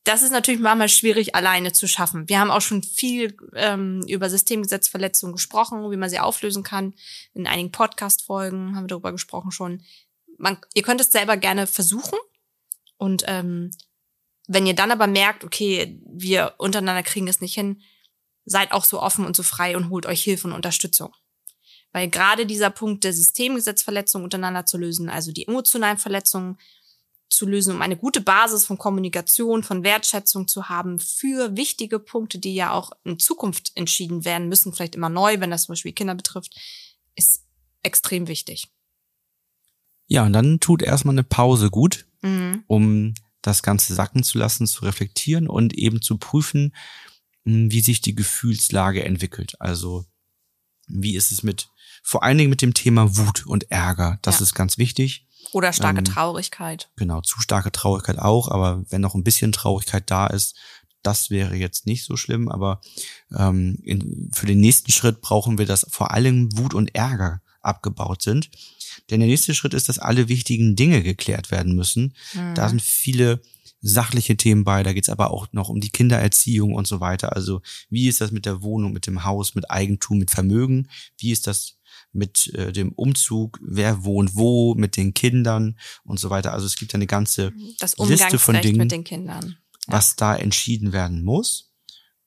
Das 0.04 0.22
ist 0.22 0.30
natürlich 0.30 0.60
manchmal 0.60 0.88
schwierig 0.88 1.34
alleine 1.34 1.72
zu 1.72 1.88
schaffen. 1.88 2.28
Wir 2.28 2.38
haben 2.38 2.52
auch 2.52 2.60
schon 2.60 2.82
viel 2.84 3.36
ähm, 3.54 4.04
über 4.06 4.30
Systemgesetzverletzungen 4.30 5.34
gesprochen, 5.34 5.90
wie 5.90 5.96
man 5.96 6.10
sie 6.10 6.20
auflösen 6.20 6.62
kann. 6.62 6.94
In 7.34 7.48
einigen 7.48 7.72
Podcast-Folgen 7.72 8.76
haben 8.76 8.84
wir 8.84 8.88
darüber 8.88 9.10
gesprochen 9.10 9.50
schon. 9.50 9.82
Man, 10.38 10.58
ihr 10.74 10.82
könnt 10.82 11.00
es 11.00 11.10
selber 11.10 11.36
gerne 11.36 11.66
versuchen 11.66 12.18
und 12.98 13.24
ähm, 13.26 13.72
wenn 14.46 14.66
ihr 14.66 14.74
dann 14.74 14.90
aber 14.90 15.06
merkt, 15.06 15.44
okay, 15.44 16.00
wir 16.06 16.54
untereinander 16.58 17.02
kriegen 17.02 17.28
es 17.28 17.40
nicht 17.40 17.54
hin, 17.54 17.82
seid 18.44 18.72
auch 18.72 18.84
so 18.84 19.00
offen 19.00 19.24
und 19.26 19.34
so 19.34 19.42
frei 19.42 19.76
und 19.76 19.90
holt 19.90 20.06
euch 20.06 20.22
Hilfe 20.22 20.46
und 20.48 20.54
Unterstützung. 20.54 21.12
Weil 21.92 22.08
gerade 22.08 22.46
dieser 22.46 22.70
Punkt 22.70 23.04
der 23.04 23.12
Systemgesetzverletzung 23.12 24.22
untereinander 24.22 24.66
zu 24.66 24.78
lösen, 24.78 25.08
also 25.08 25.32
die 25.32 25.48
emotionalen 25.48 25.98
Verletzungen 25.98 26.58
zu 27.28 27.46
lösen, 27.46 27.74
um 27.74 27.82
eine 27.82 27.96
gute 27.96 28.20
Basis 28.20 28.64
von 28.64 28.78
Kommunikation, 28.78 29.64
von 29.64 29.82
Wertschätzung 29.82 30.46
zu 30.46 30.68
haben 30.68 31.00
für 31.00 31.56
wichtige 31.56 31.98
Punkte, 31.98 32.38
die 32.38 32.54
ja 32.54 32.72
auch 32.72 32.92
in 33.04 33.18
Zukunft 33.18 33.72
entschieden 33.74 34.24
werden 34.24 34.48
müssen, 34.48 34.72
vielleicht 34.72 34.94
immer 34.94 35.08
neu, 35.08 35.40
wenn 35.40 35.50
das 35.50 35.64
zum 35.64 35.72
Beispiel 35.72 35.92
Kinder 35.92 36.14
betrifft, 36.14 36.54
ist 37.16 37.44
extrem 37.82 38.28
wichtig. 38.28 38.68
Ja, 40.06 40.24
und 40.24 40.32
dann 40.32 40.60
tut 40.60 40.82
erstmal 40.82 41.14
eine 41.14 41.24
Pause 41.24 41.70
gut, 41.70 42.06
Mhm. 42.22 42.64
um 42.66 43.14
das 43.46 43.62
Ganze 43.62 43.94
sacken 43.94 44.22
zu 44.22 44.38
lassen, 44.38 44.66
zu 44.66 44.84
reflektieren 44.84 45.48
und 45.48 45.74
eben 45.74 46.02
zu 46.02 46.18
prüfen, 46.18 46.74
mh, 47.44 47.72
wie 47.72 47.80
sich 47.80 48.00
die 48.00 48.14
Gefühlslage 48.14 49.04
entwickelt. 49.04 49.54
Also 49.60 50.04
wie 50.88 51.16
ist 51.16 51.32
es 51.32 51.42
mit, 51.42 51.68
vor 52.02 52.22
allen 52.22 52.38
Dingen 52.38 52.50
mit 52.50 52.62
dem 52.62 52.74
Thema 52.74 53.16
Wut 53.16 53.46
und 53.46 53.70
Ärger. 53.70 54.18
Das 54.22 54.36
Ja. 54.38 54.42
ist 54.44 54.54
ganz 54.54 54.78
wichtig. 54.78 55.26
Oder 55.52 55.72
starke 55.72 55.98
Ähm, 55.98 56.04
Traurigkeit. 56.04 56.90
Genau, 56.96 57.20
zu 57.20 57.40
starke 57.40 57.70
Traurigkeit 57.72 58.18
auch, 58.18 58.48
aber 58.50 58.84
wenn 58.90 59.00
noch 59.00 59.14
ein 59.14 59.24
bisschen 59.24 59.52
Traurigkeit 59.52 60.10
da 60.10 60.26
ist, 60.26 60.56
das 61.02 61.30
wäre 61.30 61.54
jetzt 61.54 61.86
nicht 61.86 62.04
so 62.04 62.16
schlimm, 62.16 62.48
aber 62.48 62.80
ähm, 63.36 63.78
in, 63.84 64.28
für 64.34 64.46
den 64.46 64.58
nächsten 64.58 64.90
Schritt 64.90 65.20
brauchen 65.20 65.56
wir, 65.56 65.66
dass 65.66 65.86
vor 65.88 66.10
allem 66.10 66.56
Wut 66.58 66.74
und 66.74 66.94
Ärger 66.96 67.42
abgebaut 67.60 68.22
sind. 68.22 68.50
Denn 69.10 69.20
der 69.20 69.28
nächste 69.28 69.54
Schritt 69.54 69.74
ist, 69.74 69.88
dass 69.88 69.98
alle 69.98 70.28
wichtigen 70.28 70.76
Dinge 70.76 71.02
geklärt 71.02 71.50
werden 71.50 71.74
müssen. 71.74 72.14
Da 72.54 72.68
sind 72.68 72.82
viele 72.82 73.40
sachliche 73.80 74.36
Themen 74.36 74.64
bei, 74.64 74.82
da 74.82 74.92
geht's 74.92 75.08
aber 75.08 75.30
auch 75.30 75.46
noch 75.52 75.68
um 75.68 75.80
die 75.80 75.90
Kindererziehung 75.90 76.74
und 76.74 76.86
so 76.86 77.00
weiter. 77.00 77.36
Also 77.36 77.60
wie 77.88 78.08
ist 78.08 78.20
das 78.20 78.32
mit 78.32 78.46
der 78.46 78.62
Wohnung, 78.62 78.92
mit 78.92 79.06
dem 79.06 79.24
Haus, 79.24 79.54
mit 79.54 79.70
Eigentum, 79.70 80.18
mit 80.18 80.30
Vermögen? 80.30 80.88
Wie 81.18 81.30
ist 81.30 81.46
das 81.46 81.76
mit 82.12 82.52
äh, 82.54 82.72
dem 82.72 82.92
Umzug? 82.92 83.60
Wer 83.62 84.02
wohnt 84.04 84.34
wo? 84.34 84.74
Mit 84.74 84.96
den 84.96 85.14
Kindern 85.14 85.78
und 86.04 86.18
so 86.18 86.30
weiter. 86.30 86.52
Also 86.52 86.66
es 86.66 86.76
gibt 86.76 86.94
eine 86.94 87.06
ganze 87.06 87.52
Liste 87.98 88.38
von 88.38 88.60
Dingen, 88.60 88.78
mit 88.78 88.92
den 88.92 89.04
Kindern. 89.04 89.56
was 89.86 90.16
da 90.16 90.34
entschieden 90.34 90.92
werden 90.92 91.22
muss. 91.22 91.70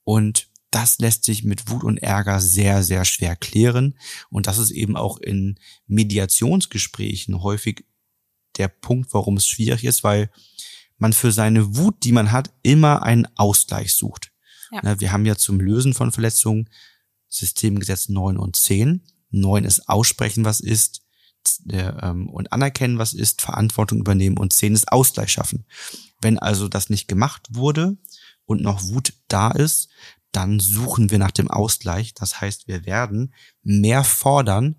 Und 0.03 0.48
das 0.71 0.99
lässt 0.99 1.23
sich 1.23 1.43
mit 1.43 1.69
Wut 1.69 1.83
und 1.83 1.97
Ärger 1.97 2.39
sehr, 2.39 2.83
sehr 2.83 3.05
schwer 3.05 3.35
klären. 3.35 3.95
Und 4.29 4.47
das 4.47 4.57
ist 4.57 4.71
eben 4.71 4.95
auch 4.95 5.17
in 5.17 5.59
Mediationsgesprächen 5.87 7.41
häufig 7.41 7.85
der 8.57 8.67
Punkt, 8.67 9.13
warum 9.13 9.37
es 9.37 9.47
schwierig 9.47 9.83
ist, 9.83 10.03
weil 10.03 10.29
man 10.97 11.13
für 11.13 11.31
seine 11.31 11.77
Wut, 11.77 12.03
die 12.03 12.11
man 12.11 12.31
hat, 12.31 12.51
immer 12.61 13.03
einen 13.03 13.27
Ausgleich 13.35 13.93
sucht. 13.93 14.31
Ja. 14.71 14.81
Na, 14.83 14.99
Wir 14.99 15.11
haben 15.11 15.25
ja 15.25 15.35
zum 15.35 15.59
Lösen 15.59 15.93
von 15.93 16.11
Verletzungen 16.11 16.69
Systemgesetz 17.29 18.09
9 18.09 18.37
und 18.37 18.55
10. 18.55 19.01
9 19.31 19.63
ist 19.63 19.87
aussprechen, 19.87 20.45
was 20.45 20.59
ist, 20.59 21.03
der, 21.59 22.03
ähm, 22.03 22.29
und 22.29 22.51
anerkennen, 22.51 22.97
was 22.97 23.13
ist, 23.13 23.41
Verantwortung 23.41 23.99
übernehmen 23.99 24.37
und 24.37 24.53
10 24.53 24.73
ist 24.73 24.91
Ausgleich 24.91 25.31
schaffen. 25.31 25.65
Wenn 26.21 26.37
also 26.37 26.67
das 26.67 26.89
nicht 26.89 27.07
gemacht 27.07 27.47
wurde 27.51 27.97
und 28.45 28.61
noch 28.61 28.83
Wut 28.83 29.13
da 29.27 29.51
ist, 29.51 29.89
dann 30.31 30.59
suchen 30.59 31.09
wir 31.11 31.19
nach 31.19 31.31
dem 31.31 31.49
Ausgleich. 31.49 32.13
Das 32.13 32.41
heißt, 32.41 32.67
wir 32.67 32.85
werden 32.85 33.33
mehr 33.63 34.03
fordern, 34.03 34.75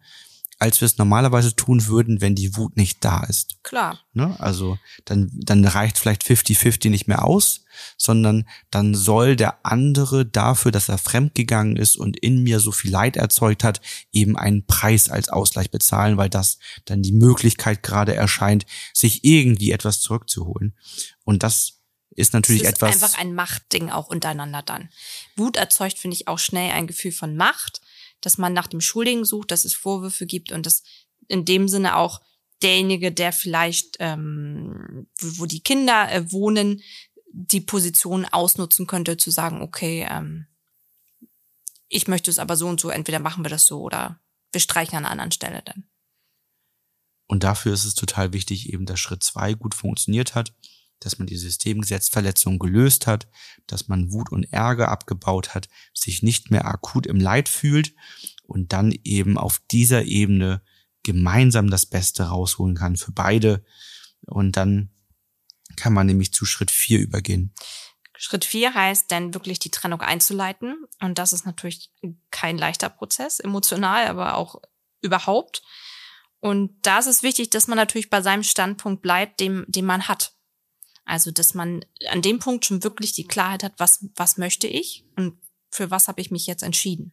als 0.60 0.82
wir 0.82 0.86
es 0.86 0.98
normalerweise 0.98 1.56
tun 1.56 1.86
würden, 1.86 2.20
wenn 2.20 2.34
die 2.34 2.54
Wut 2.54 2.76
nicht 2.76 3.02
da 3.02 3.24
ist. 3.24 3.56
Klar. 3.62 3.98
Ne? 4.12 4.38
Also 4.38 4.78
dann, 5.06 5.30
dann 5.32 5.64
reicht 5.64 5.98
vielleicht 5.98 6.22
50-50 6.22 6.90
nicht 6.90 7.08
mehr 7.08 7.24
aus, 7.24 7.64
sondern 7.96 8.46
dann 8.70 8.94
soll 8.94 9.36
der 9.36 9.64
andere 9.64 10.26
dafür, 10.26 10.70
dass 10.70 10.90
er 10.90 10.98
fremdgegangen 10.98 11.76
ist 11.76 11.96
und 11.96 12.18
in 12.18 12.42
mir 12.42 12.60
so 12.60 12.72
viel 12.72 12.90
Leid 12.90 13.16
erzeugt 13.16 13.64
hat, 13.64 13.80
eben 14.12 14.36
einen 14.36 14.66
Preis 14.66 15.08
als 15.08 15.30
Ausgleich 15.30 15.70
bezahlen, 15.70 16.18
weil 16.18 16.28
das 16.28 16.58
dann 16.84 17.00
die 17.00 17.12
Möglichkeit 17.12 17.82
gerade 17.82 18.14
erscheint, 18.14 18.66
sich 18.92 19.24
irgendwie 19.24 19.72
etwas 19.72 20.00
zurückzuholen. 20.00 20.76
Und 21.24 21.42
das 21.42 21.79
ist 22.16 22.32
natürlich 22.32 22.62
es 22.62 22.68
ist 22.68 22.74
etwas. 22.76 23.02
einfach 23.02 23.18
ein 23.18 23.34
Machtding 23.34 23.90
auch 23.90 24.08
untereinander 24.08 24.62
dann. 24.62 24.90
Wut 25.36 25.56
erzeugt, 25.56 25.98
finde 25.98 26.16
ich, 26.16 26.28
auch 26.28 26.38
schnell 26.38 26.72
ein 26.72 26.86
Gefühl 26.86 27.12
von 27.12 27.36
Macht, 27.36 27.80
dass 28.20 28.38
man 28.38 28.52
nach 28.52 28.66
dem 28.66 28.80
Schuldigen 28.80 29.24
sucht, 29.24 29.50
dass 29.50 29.64
es 29.64 29.74
Vorwürfe 29.74 30.26
gibt 30.26 30.52
und 30.52 30.66
dass 30.66 30.82
in 31.28 31.44
dem 31.44 31.68
Sinne 31.68 31.96
auch 31.96 32.20
derjenige, 32.62 33.12
der 33.12 33.32
vielleicht, 33.32 33.96
ähm, 34.00 35.06
wo 35.18 35.42
wo 35.42 35.46
die 35.46 35.62
Kinder 35.62 36.10
äh, 36.10 36.30
wohnen, 36.30 36.82
die 37.32 37.60
Position 37.60 38.26
ausnutzen 38.26 38.86
könnte, 38.86 39.16
zu 39.16 39.30
sagen, 39.30 39.62
okay, 39.62 40.06
ähm, 40.10 40.46
ich 41.88 42.08
möchte 42.08 42.30
es 42.30 42.38
aber 42.38 42.56
so 42.56 42.68
und 42.68 42.80
so, 42.80 42.90
entweder 42.90 43.18
machen 43.18 43.44
wir 43.44 43.50
das 43.50 43.66
so 43.66 43.80
oder 43.80 44.20
wir 44.52 44.60
streichen 44.60 44.96
an 44.96 45.04
einer 45.04 45.12
anderen 45.12 45.32
Stelle 45.32 45.62
dann. 45.64 45.84
Und 47.26 47.44
dafür 47.44 47.72
ist 47.72 47.84
es 47.84 47.94
total 47.94 48.32
wichtig, 48.32 48.72
eben, 48.72 48.86
dass 48.86 48.98
Schritt 48.98 49.22
zwei 49.22 49.54
gut 49.54 49.74
funktioniert 49.74 50.34
hat, 50.34 50.52
dass 51.00 51.18
man 51.18 51.26
die 51.26 51.36
Systemgesetzverletzung 51.36 52.58
gelöst 52.58 53.06
hat, 53.06 53.28
dass 53.66 53.88
man 53.88 54.12
Wut 54.12 54.30
und 54.30 54.52
Ärger 54.52 54.88
abgebaut 54.88 55.54
hat, 55.54 55.68
sich 55.94 56.22
nicht 56.22 56.50
mehr 56.50 56.66
akut 56.66 57.06
im 57.06 57.18
Leid 57.18 57.48
fühlt 57.48 57.94
und 58.44 58.72
dann 58.72 58.94
eben 59.04 59.38
auf 59.38 59.60
dieser 59.70 60.04
Ebene 60.04 60.62
gemeinsam 61.02 61.70
das 61.70 61.86
Beste 61.86 62.24
rausholen 62.24 62.76
kann 62.76 62.96
für 62.96 63.12
beide. 63.12 63.64
Und 64.26 64.56
dann 64.56 64.90
kann 65.76 65.92
man 65.92 66.06
nämlich 66.06 66.32
zu 66.32 66.44
Schritt 66.44 66.70
vier 66.70 67.00
übergehen. 67.00 67.54
Schritt 68.16 68.44
vier 68.44 68.74
heißt 68.74 69.10
dann 69.10 69.32
wirklich 69.32 69.58
die 69.60 69.70
Trennung 69.70 70.02
einzuleiten. 70.02 70.84
Und 71.00 71.18
das 71.18 71.32
ist 71.32 71.46
natürlich 71.46 71.90
kein 72.30 72.58
leichter 72.58 72.90
Prozess, 72.90 73.40
emotional, 73.40 74.06
aber 74.06 74.36
auch 74.36 74.60
überhaupt. 75.00 75.62
Und 76.40 76.74
da 76.82 76.98
ist 76.98 77.06
es 77.06 77.22
wichtig, 77.22 77.50
dass 77.50 77.66
man 77.66 77.76
natürlich 77.76 78.10
bei 78.10 78.20
seinem 78.20 78.42
Standpunkt 78.42 79.00
bleibt, 79.00 79.40
dem, 79.40 79.64
den 79.68 79.86
man 79.86 80.08
hat. 80.08 80.34
Also, 81.10 81.32
dass 81.32 81.54
man 81.54 81.84
an 82.08 82.22
dem 82.22 82.38
Punkt 82.38 82.64
schon 82.64 82.84
wirklich 82.84 83.12
die 83.12 83.26
Klarheit 83.26 83.64
hat, 83.64 83.72
was, 83.78 84.06
was 84.14 84.38
möchte 84.38 84.68
ich 84.68 85.04
und 85.16 85.36
für 85.72 85.90
was 85.90 86.06
habe 86.06 86.20
ich 86.20 86.30
mich 86.30 86.46
jetzt 86.46 86.62
entschieden. 86.62 87.10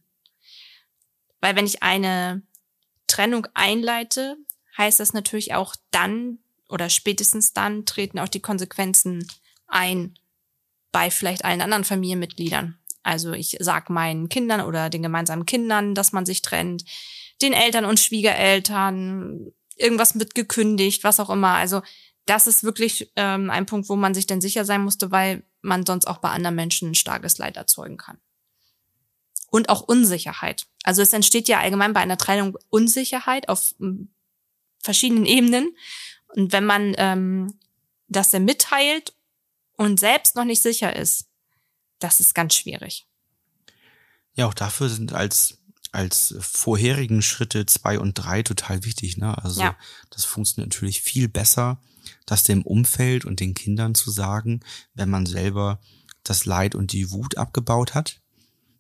Weil 1.42 1.56
wenn 1.56 1.66
ich 1.66 1.82
eine 1.82 2.44
Trennung 3.08 3.48
einleite, 3.56 4.38
heißt 4.78 5.00
das 5.00 5.14
natürlich 5.14 5.56
auch 5.56 5.76
dann 5.90 6.38
oder 6.70 6.92
spätestens 6.92 7.54
dann 7.54 7.88
treten 7.88 8.20
auch 8.20 8.28
die 8.28 8.40
Konsequenzen 8.40 9.28
ein 9.66 10.14
bei 10.92 11.10
vielleicht 11.10 11.44
allen 11.44 11.62
anderen 11.62 11.84
Familienmitgliedern. 11.84 12.78
Also 13.02 13.34
ich 13.34 13.58
sag 13.60 13.90
meinen 13.90 14.30
Kindern 14.30 14.62
oder 14.62 14.92
den 14.92 15.02
gemeinsamen 15.02 15.48
Kindern, 15.48 15.96
dass 15.96 16.12
man 16.12 16.28
sich 16.28 16.44
trennt, 16.44 16.86
den 17.42 17.54
Eltern 17.54 17.86
und 17.86 18.00
Schwiegereltern, 18.00 19.54
irgendwas 19.76 20.20
wird 20.20 20.36
gekündigt, 20.36 21.04
was 21.04 21.20
auch 21.20 21.32
immer. 21.32 21.54
Also 21.56 21.82
das 22.28 22.46
ist 22.46 22.64
wirklich 22.64 23.12
ähm, 23.16 23.50
ein 23.50 23.66
Punkt, 23.66 23.90
wo 23.90 23.96
man 23.96 24.14
sich 24.14 24.28
dann 24.28 24.42
sicher 24.42 24.66
sein 24.66 24.84
musste, 24.84 25.12
weil 25.12 25.44
man 25.62 25.86
sonst 25.86 26.06
auch 26.06 26.18
bei 26.20 26.30
anderen 26.30 26.56
Menschen 26.56 26.92
ein 26.92 26.96
starkes 26.96 27.38
Leid 27.38 27.58
erzeugen 27.58 27.98
kann. 27.98 28.20
Und 29.50 29.70
auch 29.70 29.82
Unsicherheit. 29.82 30.68
Also 30.84 31.02
es 31.02 31.14
entsteht 31.14 31.48
ja 31.48 31.60
allgemein 31.60 31.94
bei 31.94 32.02
einer 32.02 32.18
Trennung 32.18 32.58
Unsicherheit 32.70 33.48
auf 33.50 33.74
m, 33.80 34.10
verschiedenen 34.80 35.26
Ebenen. 35.26 35.76
Und 36.36 36.52
wenn 36.52 36.66
man 36.66 36.94
ähm, 36.98 37.58
das 38.10 38.30
dann 38.30 38.46
mitteilt 38.46 39.14
und 39.78 40.00
selbst 40.00 40.36
noch 40.36 40.44
nicht 40.44 40.62
sicher 40.62 40.96
ist, 40.96 41.28
das 42.00 42.20
ist 42.20 42.36
ganz 42.36 42.56
schwierig. 42.56 43.08
Ja, 44.34 44.48
auch 44.48 44.54
dafür 44.54 44.90
sind 44.90 45.14
als 45.14 45.58
als 45.94 46.36
vorherigen 46.40 47.22
Schritte 47.22 47.66
zwei 47.66 47.98
und 47.98 48.14
drei 48.14 48.44
total 48.44 48.84
wichtig. 48.84 49.18
Ne? 49.18 49.36
Also 49.42 49.62
Ja. 49.62 49.76
das 50.10 50.26
funktioniert 50.26 50.74
natürlich 50.74 51.02
viel 51.02 51.30
besser, 51.30 51.82
das 52.28 52.44
dem 52.44 52.62
Umfeld 52.62 53.26
und 53.26 53.40
den 53.40 53.56
Kindern 53.56 53.96
zu 53.96 54.12
sagen, 54.12 54.60
wenn 54.94 55.10
man 55.10 55.26
selber 55.26 55.80
das 56.24 56.46
Leid 56.46 56.76
und 56.76 56.92
die 56.92 57.10
Wut 57.12 57.38
abgebaut 57.38 57.96
hat. 57.96 58.22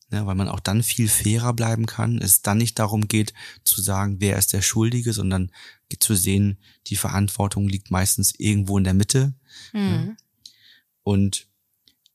Ne, 0.09 0.25
weil 0.25 0.35
man 0.35 0.47
auch 0.47 0.61
dann 0.61 0.83
viel 0.83 1.09
fairer 1.09 1.51
bleiben 1.51 1.85
kann, 1.85 2.19
es 2.19 2.41
dann 2.41 2.59
nicht 2.59 2.79
darum 2.79 3.09
geht 3.09 3.33
zu 3.65 3.81
sagen, 3.81 4.21
wer 4.21 4.37
ist 4.37 4.53
der 4.53 4.61
Schuldige, 4.61 5.11
sondern 5.11 5.51
zu 5.99 6.15
sehen, 6.15 6.59
die 6.87 6.95
Verantwortung 6.95 7.67
liegt 7.67 7.91
meistens 7.91 8.33
irgendwo 8.37 8.77
in 8.77 8.85
der 8.85 8.93
Mitte. 8.93 9.33
Mhm. 9.73 10.15
Und 11.03 11.47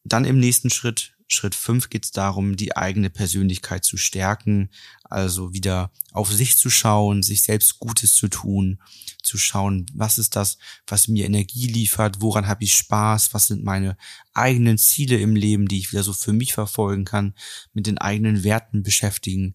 dann 0.05 0.25
im 0.25 0.39
nächsten 0.39 0.71
Schritt, 0.71 1.12
Schritt 1.33 1.55
fünf, 1.55 1.89
geht 1.89 2.05
es 2.05 2.11
darum, 2.11 2.57
die 2.57 2.77
eigene 2.77 3.11
Persönlichkeit 3.11 3.85
zu 3.85 3.97
stärken, 3.97 4.71
also 5.05 5.53
wieder 5.53 5.91
auf 6.13 6.33
sich 6.33 6.57
zu 6.57 6.71
schauen, 6.71 7.23
sich 7.23 7.43
selbst 7.43 7.79
Gutes 7.79 8.15
zu 8.15 8.29
tun, 8.29 8.81
zu 9.23 9.39
schauen, 9.39 9.87
was 9.95 10.19
ist 10.19 10.37
das, 10.37 10.59
was 10.87 11.09
mir 11.09 11.25
Energie 11.25 11.67
liefert, 11.67 12.21
woran 12.21 12.47
habe 12.47 12.65
ich 12.65 12.75
Spaß, 12.75 13.35
was 13.35 13.47
sind 13.47 13.65
meine 13.65 13.97
eigenen 14.35 14.79
Ziele 14.79 15.19
im 15.19 15.35
Leben, 15.35 15.69
die 15.69 15.79
ich 15.79 15.93
wieder 15.93 16.03
so 16.03 16.13
für 16.13 16.33
mich 16.33 16.55
verfolgen 16.55 17.05
kann, 17.05 17.35
mit 17.73 17.87
den 17.87 17.99
eigenen 17.99 18.45
Werten 18.45 18.83
beschäftigen 18.83 19.55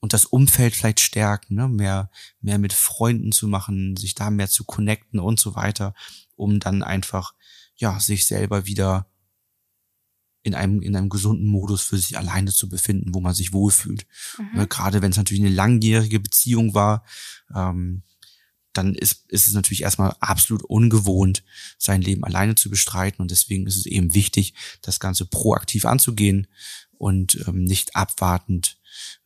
und 0.00 0.12
das 0.12 0.24
Umfeld 0.24 0.74
vielleicht 0.74 1.00
stärken, 1.00 1.56
ne? 1.56 1.68
mehr, 1.68 2.10
mehr 2.40 2.58
mit 2.58 2.72
Freunden 2.72 3.32
zu 3.32 3.48
machen, 3.48 3.96
sich 3.96 4.14
da 4.14 4.30
mehr 4.30 4.48
zu 4.48 4.64
connecten 4.64 5.20
und 5.20 5.40
so 5.40 5.54
weiter, 5.54 5.94
um 6.36 6.60
dann 6.60 6.82
einfach, 6.82 7.34
ja, 7.76 7.98
sich 8.00 8.26
selber 8.26 8.66
wieder 8.66 9.10
in 10.48 10.54
einem, 10.54 10.82
in 10.82 10.96
einem 10.96 11.08
gesunden 11.08 11.46
Modus 11.46 11.82
für 11.82 11.96
sich 11.96 12.18
alleine 12.18 12.52
zu 12.52 12.68
befinden, 12.68 13.14
wo 13.14 13.20
man 13.20 13.34
sich 13.34 13.52
wohlfühlt. 13.52 14.06
Mhm. 14.38 14.58
Ne, 14.58 14.66
Gerade 14.66 15.02
wenn 15.02 15.12
es 15.12 15.16
natürlich 15.16 15.42
eine 15.42 15.54
langjährige 15.54 16.20
Beziehung 16.20 16.74
war, 16.74 17.04
ähm, 17.54 18.02
dann 18.72 18.94
ist, 18.94 19.24
ist 19.28 19.48
es 19.48 19.54
natürlich 19.54 19.82
erstmal 19.82 20.14
absolut 20.20 20.62
ungewohnt, 20.62 21.42
sein 21.78 22.02
Leben 22.02 22.24
alleine 22.24 22.54
zu 22.54 22.70
bestreiten. 22.70 23.22
Und 23.22 23.30
deswegen 23.30 23.66
ist 23.66 23.76
es 23.76 23.86
eben 23.86 24.14
wichtig, 24.14 24.54
das 24.82 25.00
Ganze 25.00 25.26
proaktiv 25.26 25.84
anzugehen 25.84 26.46
und 26.96 27.44
ähm, 27.46 27.64
nicht 27.64 27.96
abwartend 27.96 28.78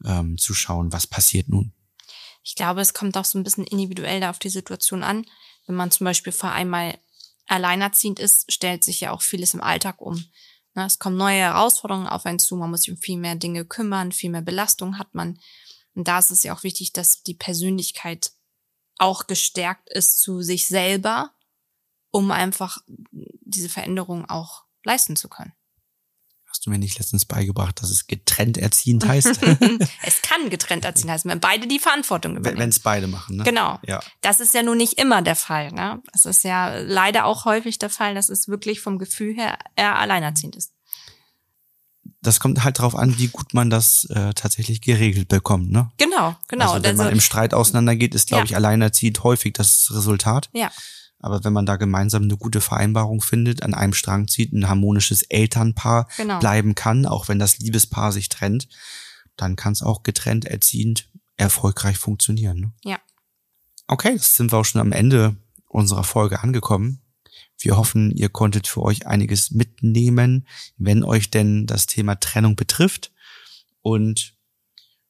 ähm, 0.05 0.39
zu 0.39 0.55
schauen, 0.55 0.93
was 0.93 1.07
passiert 1.07 1.49
nun. 1.49 1.73
Ich 2.45 2.55
glaube, 2.55 2.81
es 2.81 2.95
kommt 2.95 3.17
auch 3.17 3.25
so 3.25 3.39
ein 3.39 3.45
bisschen 3.45 3.65
individuell 3.65 4.21
da 4.21 4.31
auf 4.31 4.39
die 4.39 4.49
Situation 4.49 5.03
an. 5.03 5.27
Wenn 5.67 5.77
man 5.77 5.91
zum 5.91 6.05
Beispiel 6.05 6.33
vor 6.33 6.51
einmal 6.51 6.99
alleinerziehend 7.47 8.19
ist, 8.19 8.51
stellt 8.53 8.85
sich 8.85 9.01
ja 9.01 9.13
auch 9.13 9.23
vieles 9.23 9.55
im 9.55 9.61
Alltag 9.61 10.01
um. 10.01 10.25
Ne, 10.75 10.87
es 10.87 10.99
kommen 10.99 11.17
neue 11.17 11.39
Herausforderungen 11.39 12.07
auf 12.07 12.25
einen 12.25 12.39
zu, 12.39 12.57
man 12.57 12.71
muss 12.71 12.83
sich 12.83 12.95
um 12.95 12.97
viel 12.97 13.19
mehr 13.19 13.37
Dinge 13.37 13.65
kümmern, 13.65 14.13
viel 14.13 14.31
mehr 14.31 14.43
Belastung 14.43 14.99
hat 14.99 15.15
man. 15.15 15.39
Und 15.95 16.09
da 16.09 16.19
ist 16.19 16.31
es 16.31 16.43
ja 16.43 16.55
auch 16.55 16.63
wichtig, 16.63 16.93
dass 16.93 17.23
die 17.23 17.35
Persönlichkeit 17.35 18.33
auch 18.99 19.27
gestärkt 19.27 19.91
ist 19.91 20.21
zu 20.21 20.41
sich 20.41 20.69
selber, 20.69 21.33
um 22.11 22.31
einfach 22.31 22.79
diese 22.87 23.69
Veränderung 23.69 24.25
auch 24.29 24.65
leisten 24.85 25.17
zu 25.17 25.29
können. 25.29 25.53
Hast 26.63 26.67
du 26.67 26.71
mir 26.71 26.79
nicht 26.79 26.97
letztens 26.97 27.25
beigebracht, 27.25 27.83
dass 27.83 27.91
es 27.91 28.07
getrennt 28.07 28.57
erziehend 28.57 29.05
heißt? 29.05 29.27
es 30.05 30.23
kann 30.23 30.49
getrennt 30.49 30.85
erziehen 30.85 31.11
heißen, 31.11 31.29
wenn 31.29 31.41
beide 31.41 31.67
die 31.67 31.81
Verantwortung 31.81 32.37
übernehmen. 32.37 32.61
Wenn 32.61 32.69
es 32.69 32.79
beide 32.79 33.09
machen, 33.09 33.39
ne? 33.39 33.43
Genau. 33.43 33.81
Ja. 33.85 33.99
Das 34.21 34.39
ist 34.39 34.55
ja 34.55 34.63
nun 34.63 34.77
nicht 34.77 34.93
immer 34.93 35.23
der 35.23 35.35
Fall. 35.35 35.73
Ne? 35.73 36.01
Es 36.15 36.25
ist 36.25 36.45
ja 36.45 36.79
leider 36.79 37.25
auch 37.25 37.47
häufig 37.47 37.81
der 37.81 37.91
Fall, 37.91 38.15
dass 38.15 38.29
es 38.29 38.47
wirklich 38.47 38.81
vom 38.81 39.01
Gefühl 39.01 39.35
her 39.35 39.59
eher 39.75 39.99
alleinerziehend 39.99 40.55
ist. 40.55 40.71
Das 42.21 42.39
kommt 42.39 42.63
halt 42.63 42.79
darauf 42.79 42.95
an, 42.95 43.19
wie 43.19 43.27
gut 43.27 43.55
man 43.55 43.69
das 43.69 44.05
äh, 44.11 44.33
tatsächlich 44.33 44.81
geregelt 44.83 45.27
bekommt, 45.27 45.73
ne? 45.73 45.91
Genau, 45.99 46.37
genau. 46.47 46.75
Also 46.75 46.85
wenn 46.85 46.95
man 46.95 47.07
Also- 47.07 47.15
im 47.17 47.21
Streit 47.21 47.55
auseinandergeht, 47.55 48.15
ist, 48.15 48.29
glaube 48.29 48.43
Ja. 48.43 48.45
ich, 48.45 48.55
alleinerziehend 48.55 49.25
häufig 49.25 49.53
das 49.55 49.91
Resultat. 49.93 50.49
ja, 50.53 50.71
Aber 51.23 51.45
wenn 51.45 51.53
man 51.53 51.65
da 51.67 51.77
gemeinsam 51.77 52.25
eine 52.25 52.37
gute 52.37 52.61
Vereinbarung 52.61 53.23
findet, 53.23 53.63
an 53.63 53.75
einem 53.75 53.95
Strang 53.95 54.29
zieht, 54.29 54.53
ein 54.53 54.69
harmonisches 54.69 55.23
Elternpaar 55.23 56.09
Genau. 56.17 56.41
bleiben 56.41 56.75
kann, 56.75 57.07
auch 57.07 57.29
wenn 57.29 57.39
das 57.39 57.59
Liebespaar 57.59 58.13
sich 58.13 58.29
trennt, 58.29 58.69
dann 59.37 59.57
kann 59.57 59.73
es 59.73 59.83
auch 59.83 60.03
getrennt 60.03 60.45
erziehend 60.45 61.09
erfolgreich 61.37 61.97
funktionieren. 61.97 62.59
Ne? 62.61 62.73
ja. 62.85 62.99
Okay, 63.89 64.15
das 64.15 64.37
sind 64.37 64.53
wir 64.53 64.59
auch 64.59 64.65
schon 64.65 64.81
am 64.81 64.93
Ende 64.93 65.37
unserer 65.67 66.05
Folge 66.05 66.41
angekommen. 66.41 67.01
Wir 67.59 67.77
hoffen, 67.77 68.11
ihr 68.11 68.29
konntet 68.29 68.67
für 68.67 68.83
euch 68.83 69.07
einiges 69.07 69.51
mitnehmen, 69.51 70.47
wenn 70.77 71.05
euch 71.05 71.31
denn 71.31 71.67
das 71.67 71.87
Thema 71.87 72.17
Trennung 72.17 72.57
betrifft. 72.57 73.13
Und 73.83 74.35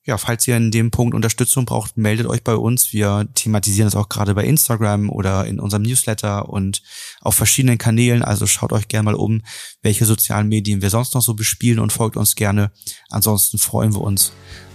ja, 0.04 0.18
falls 0.18 0.48
ihr 0.48 0.56
in 0.56 0.70
dem 0.70 0.90
Punkt 0.90 1.14
Unterstützung 1.14 1.64
braucht, 1.64 1.96
meldet 1.96 2.26
euch 2.26 2.42
bei 2.42 2.56
uns. 2.56 2.92
Wir 2.92 3.28
thematisieren 3.34 3.86
das 3.86 3.94
auch 3.94 4.08
gerade 4.08 4.34
bei 4.34 4.44
Instagram 4.44 5.10
oder 5.10 5.46
in 5.46 5.60
unserem 5.60 5.82
Newsletter 5.82 6.48
und 6.48 6.82
auf 7.20 7.36
verschiedenen 7.36 7.78
Kanälen. 7.78 8.22
Also 8.22 8.46
schaut 8.46 8.72
euch 8.72 8.88
gerne 8.88 9.04
mal 9.04 9.14
um, 9.14 9.42
welche 9.80 10.04
sozialen 10.04 10.48
Medien 10.48 10.82
wir 10.82 10.90
sonst 10.90 11.14
noch 11.14 11.22
so 11.22 11.34
bespielen 11.34 11.78
und 11.78 11.92
folgt 11.92 12.16
uns 12.16 12.34
gerne. 12.34 12.72
Ansonsten 13.10 13.58
freuen 13.58 13.94
wir 13.94 14.00
uns 14.00 14.32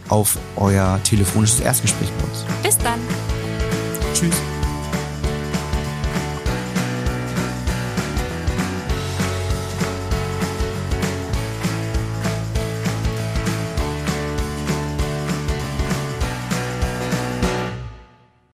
auf 0.08 0.38
euer 0.56 1.02
telefonisches 1.04 1.60
Erstgespräch 1.60 2.10
bei 2.10 2.24
uns. 2.24 2.46
Bis 2.64 2.78
dann. 2.78 3.00
Tschüss. 4.14 4.57